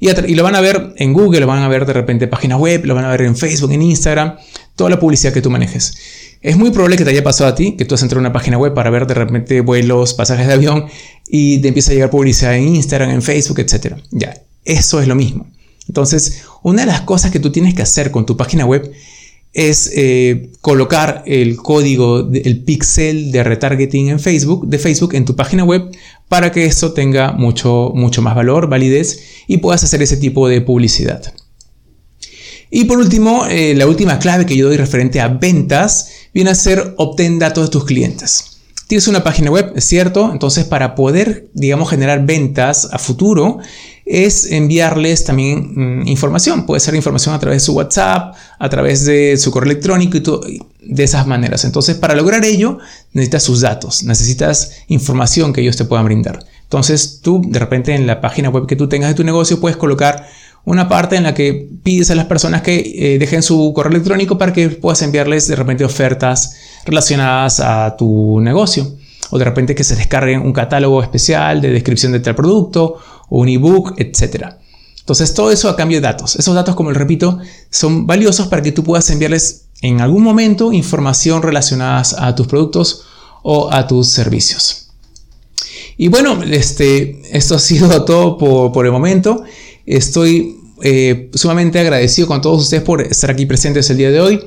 Y, 0.00 0.34
lo 0.34 0.42
van 0.42 0.56
a 0.56 0.60
ver 0.60 0.94
en 0.96 1.12
Google, 1.12 1.40
lo 1.40 1.46
van 1.46 1.62
a 1.62 1.68
ver 1.68 1.86
de 1.86 1.92
repente 1.92 2.24
en 2.24 2.30
página 2.30 2.56
web, 2.56 2.84
lo 2.84 2.94
van 2.94 3.04
a 3.04 3.10
ver 3.10 3.22
en 3.22 3.36
Facebook, 3.36 3.70
en 3.70 3.82
Instagram 3.82 4.36
toda 4.74 4.90
la 4.90 4.98
publicidad 4.98 5.32
que 5.32 5.40
tú 5.40 5.48
manejes. 5.48 5.96
Es 6.40 6.56
muy 6.56 6.72
probable 6.72 6.96
que 6.96 7.04
te 7.04 7.10
haya 7.10 7.22
pasado 7.22 7.48
a 7.48 7.54
ti, 7.54 7.76
que 7.76 7.84
tú 7.84 7.94
has 7.94 8.02
entrado 8.02 8.18
a 8.18 8.22
una 8.22 8.32
página 8.32 8.58
web 8.58 8.74
para 8.74 8.90
ver 8.90 9.06
de 9.06 9.14
repente 9.14 9.60
vuelos, 9.60 10.12
pasajes 10.14 10.48
de 10.48 10.54
avión 10.54 10.86
y 11.28 11.58
te 11.58 11.68
empieza 11.68 11.92
a 11.92 11.94
llegar 11.94 12.10
publicidad 12.10 12.56
en 12.56 12.74
Instagram, 12.74 13.10
en 13.10 13.22
Facebook, 13.22 13.60
etc. 13.60 13.94
Ya, 14.10 14.42
eso 14.64 15.00
es 15.00 15.06
lo 15.06 15.14
mismo. 15.14 15.46
Entonces, 15.86 16.42
una 16.62 16.82
de 16.82 16.86
las 16.86 17.02
cosas 17.02 17.30
que 17.30 17.38
tú 17.38 17.52
tienes 17.52 17.74
que 17.74 17.82
hacer 17.82 18.10
con 18.10 18.26
tu 18.26 18.36
página 18.36 18.66
web 18.66 18.92
es 19.52 19.90
eh, 19.94 20.50
colocar 20.60 21.22
el 21.26 21.56
código, 21.56 22.30
el 22.32 22.64
pixel 22.64 23.32
de 23.32 23.44
retargeting 23.44 24.08
en 24.08 24.20
Facebook, 24.20 24.66
de 24.66 24.78
Facebook 24.78 25.14
en 25.14 25.24
tu 25.24 25.36
página 25.36 25.64
web 25.64 25.90
para 26.28 26.50
que 26.52 26.64
esto 26.64 26.92
tenga 26.92 27.32
mucho, 27.32 27.92
mucho 27.94 28.22
más 28.22 28.34
valor, 28.34 28.68
validez 28.68 29.20
y 29.46 29.58
puedas 29.58 29.84
hacer 29.84 30.00
ese 30.02 30.16
tipo 30.16 30.48
de 30.48 30.62
publicidad. 30.62 31.34
Y 32.70 32.84
por 32.84 32.96
último, 32.96 33.44
eh, 33.50 33.74
la 33.74 33.86
última 33.86 34.18
clave 34.18 34.46
que 34.46 34.56
yo 34.56 34.66
doy 34.66 34.78
referente 34.78 35.20
a 35.20 35.28
ventas 35.28 36.08
viene 36.32 36.50
a 36.50 36.54
ser 36.54 36.94
obtén 36.96 37.38
datos 37.38 37.66
de 37.66 37.70
tus 37.70 37.84
clientes. 37.84 38.52
Tienes 38.86 39.08
una 39.08 39.22
página 39.22 39.50
web, 39.50 39.72
es 39.76 39.84
cierto, 39.84 40.30
entonces 40.32 40.64
para 40.64 40.94
poder, 40.94 41.50
digamos, 41.52 41.90
generar 41.90 42.24
ventas 42.24 42.88
a 42.90 42.98
futuro, 42.98 43.58
es 44.12 44.52
enviarles 44.52 45.24
también 45.24 46.02
mm, 46.02 46.06
información. 46.06 46.66
Puede 46.66 46.80
ser 46.80 46.94
información 46.94 47.34
a 47.34 47.38
través 47.38 47.62
de 47.62 47.66
su 47.66 47.72
WhatsApp, 47.72 48.34
a 48.58 48.68
través 48.68 49.06
de 49.06 49.38
su 49.38 49.50
correo 49.50 49.72
electrónico 49.72 50.18
y 50.18 50.20
todo, 50.20 50.42
de 50.82 51.02
esas 51.02 51.26
maneras. 51.26 51.64
Entonces, 51.64 51.96
para 51.96 52.14
lograr 52.14 52.44
ello, 52.44 52.76
necesitas 53.14 53.42
sus 53.42 53.62
datos, 53.62 54.02
necesitas 54.04 54.72
información 54.88 55.54
que 55.54 55.62
ellos 55.62 55.78
te 55.78 55.86
puedan 55.86 56.04
brindar. 56.04 56.44
Entonces, 56.64 57.20
tú, 57.22 57.40
de 57.48 57.58
repente, 57.58 57.94
en 57.94 58.06
la 58.06 58.20
página 58.20 58.50
web 58.50 58.66
que 58.66 58.76
tú 58.76 58.86
tengas 58.86 59.08
de 59.08 59.14
tu 59.14 59.24
negocio, 59.24 59.60
puedes 59.60 59.78
colocar 59.78 60.26
una 60.66 60.90
parte 60.90 61.16
en 61.16 61.22
la 61.22 61.32
que 61.32 61.70
pides 61.82 62.10
a 62.10 62.14
las 62.14 62.26
personas 62.26 62.60
que 62.60 63.14
eh, 63.14 63.18
dejen 63.18 63.42
su 63.42 63.72
correo 63.74 63.92
electrónico 63.92 64.36
para 64.36 64.52
que 64.52 64.68
puedas 64.68 65.00
enviarles 65.00 65.48
de 65.48 65.56
repente 65.56 65.86
ofertas 65.86 66.54
relacionadas 66.84 67.60
a 67.60 67.96
tu 67.96 68.40
negocio. 68.40 68.92
O 69.30 69.38
de 69.38 69.46
repente 69.46 69.74
que 69.74 69.84
se 69.84 69.96
descarguen 69.96 70.42
un 70.42 70.52
catálogo 70.52 71.02
especial 71.02 71.62
de 71.62 71.70
descripción 71.70 72.12
de 72.12 72.20
tal 72.20 72.34
producto 72.34 72.98
o 73.32 73.40
un 73.40 73.48
ebook, 73.48 73.94
etc. 73.96 74.44
Entonces 75.00 75.32
todo 75.32 75.50
eso 75.50 75.70
a 75.70 75.74
cambio 75.74 75.96
de 75.96 76.02
datos. 76.02 76.36
Esos 76.36 76.54
datos, 76.54 76.74
como 76.74 76.90
les 76.90 76.98
repito, 76.98 77.38
son 77.70 78.06
valiosos 78.06 78.48
para 78.48 78.60
que 78.60 78.72
tú 78.72 78.84
puedas 78.84 79.08
enviarles 79.08 79.68
en 79.80 80.02
algún 80.02 80.22
momento 80.22 80.70
información 80.70 81.42
relacionada 81.42 82.02
a 82.18 82.34
tus 82.34 82.46
productos 82.46 83.04
o 83.42 83.72
a 83.72 83.86
tus 83.86 84.08
servicios. 84.08 84.90
Y 85.96 86.08
bueno, 86.08 86.42
este, 86.42 87.22
esto 87.34 87.54
ha 87.54 87.58
sido 87.58 88.04
todo 88.04 88.36
por, 88.36 88.70
por 88.70 88.84
el 88.84 88.92
momento. 88.92 89.44
Estoy 89.86 90.58
eh, 90.82 91.30
sumamente 91.32 91.78
agradecido 91.78 92.28
con 92.28 92.42
todos 92.42 92.60
ustedes 92.60 92.82
por 92.82 93.00
estar 93.00 93.30
aquí 93.30 93.46
presentes 93.46 93.88
el 93.88 93.96
día 93.96 94.10
de 94.10 94.20
hoy. 94.20 94.40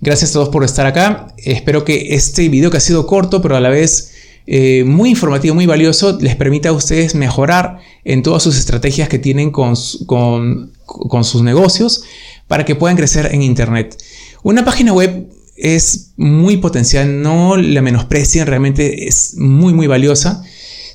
Gracias 0.00 0.30
a 0.30 0.32
todos 0.34 0.48
por 0.48 0.64
estar 0.64 0.86
acá. 0.86 1.28
Espero 1.38 1.84
que 1.84 2.16
este 2.16 2.48
video 2.48 2.72
que 2.72 2.78
ha 2.78 2.80
sido 2.80 3.06
corto, 3.06 3.40
pero 3.40 3.54
a 3.56 3.60
la 3.60 3.68
vez 3.68 4.13
eh, 4.46 4.84
muy 4.84 5.10
informativo, 5.10 5.54
muy 5.54 5.66
valioso, 5.66 6.18
les 6.20 6.36
permite 6.36 6.68
a 6.68 6.72
ustedes 6.72 7.14
mejorar 7.14 7.78
en 8.04 8.22
todas 8.22 8.42
sus 8.42 8.58
estrategias 8.58 9.08
que 9.08 9.18
tienen 9.18 9.50
con, 9.50 9.74
con 10.06 11.24
sus 11.24 11.42
negocios 11.42 12.04
para 12.46 12.64
que 12.64 12.74
puedan 12.74 12.96
crecer 12.96 13.30
en 13.32 13.42
Internet. 13.42 13.96
Una 14.42 14.64
página 14.64 14.92
web 14.92 15.28
es 15.56 16.12
muy 16.16 16.56
potencial, 16.58 17.22
no 17.22 17.56
la 17.56 17.80
menosprecien, 17.80 18.46
realmente 18.46 19.06
es 19.06 19.34
muy 19.36 19.72
muy 19.72 19.86
valiosa. 19.86 20.42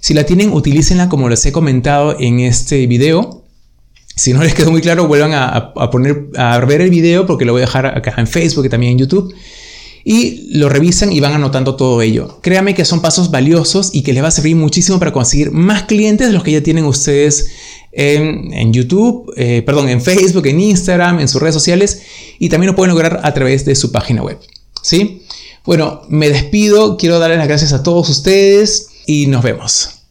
Si 0.02 0.14
la 0.14 0.26
tienen, 0.26 0.54
utilícenla 0.54 1.10
como 1.10 1.30
les 1.30 1.46
he 1.46 1.52
comentado 1.52 2.16
en 2.20 2.40
este 2.40 2.88
video. 2.88 3.44
Si 4.16 4.34
no 4.34 4.44
les 4.44 4.54
quedó 4.54 4.72
muy 4.72 4.82
claro, 4.82 5.08
vuelvan 5.08 5.32
a, 5.34 5.74
poner, 5.92 6.28
a 6.38 6.60
ver 6.60 6.82
el 6.82 6.90
video 6.90 7.26
porque 7.26 7.46
lo 7.46 7.54
voy 7.54 7.62
a 7.62 7.66
dejar 7.66 7.86
acá 7.86 8.14
en 8.18 8.28
Facebook 8.28 8.66
y 8.66 8.70
también 8.70 8.94
en 8.94 9.00
YouTube. 9.00 9.34
Y 10.04 10.58
lo 10.58 10.70
revisan 10.70 11.12
y 11.12 11.20
van 11.20 11.34
anotando 11.34 11.76
todo 11.76 12.02
ello. 12.02 12.40
Créanme 12.42 12.74
que 12.74 12.86
son 12.86 13.02
pasos 13.02 13.32
valiosos 13.32 13.90
y 13.94 14.02
que 14.02 14.14
les 14.14 14.24
va 14.24 14.30
a 14.30 14.32
servir 14.32 14.56
muchísimo 14.56 15.00
para 15.00 15.12
conseguir 15.12 15.52
más 15.52 15.84
clientes 15.84 16.28
de 16.28 16.34
los 16.34 16.44
que 16.44 16.52
ya 16.52 16.64
tienen 16.64 16.86
ustedes 16.86 17.50
en, 17.92 18.72
YouTube, 18.72 19.34
eh, 19.36 19.62
perdón, 19.66 19.90
en 19.90 20.02
Facebook, 20.02 20.46
en 20.46 20.60
Instagram, 20.60 21.20
en 21.20 21.28
sus 21.28 21.42
redes 21.42 21.56
sociales 21.56 22.02
y 22.38 22.50
también 22.50 22.72
lo 22.72 22.76
pueden 22.76 22.92
lograr 22.92 23.20
a 23.24 23.34
través 23.34 23.66
de 23.66 23.76
su 23.76 23.92
página 23.92 24.22
web. 24.22 24.40
¿Sí? 24.82 25.24
Bueno, 25.66 26.02
me 26.08 26.30
despido, 26.30 26.98
quiero 26.98 27.20
darles 27.20 27.38
las 27.38 27.48
gracias 27.48 27.74
a 27.74 27.84
todos 27.84 28.10
ustedes 28.10 28.90
y 29.06 29.28
nos 29.28 29.44
vemos. 29.44 29.99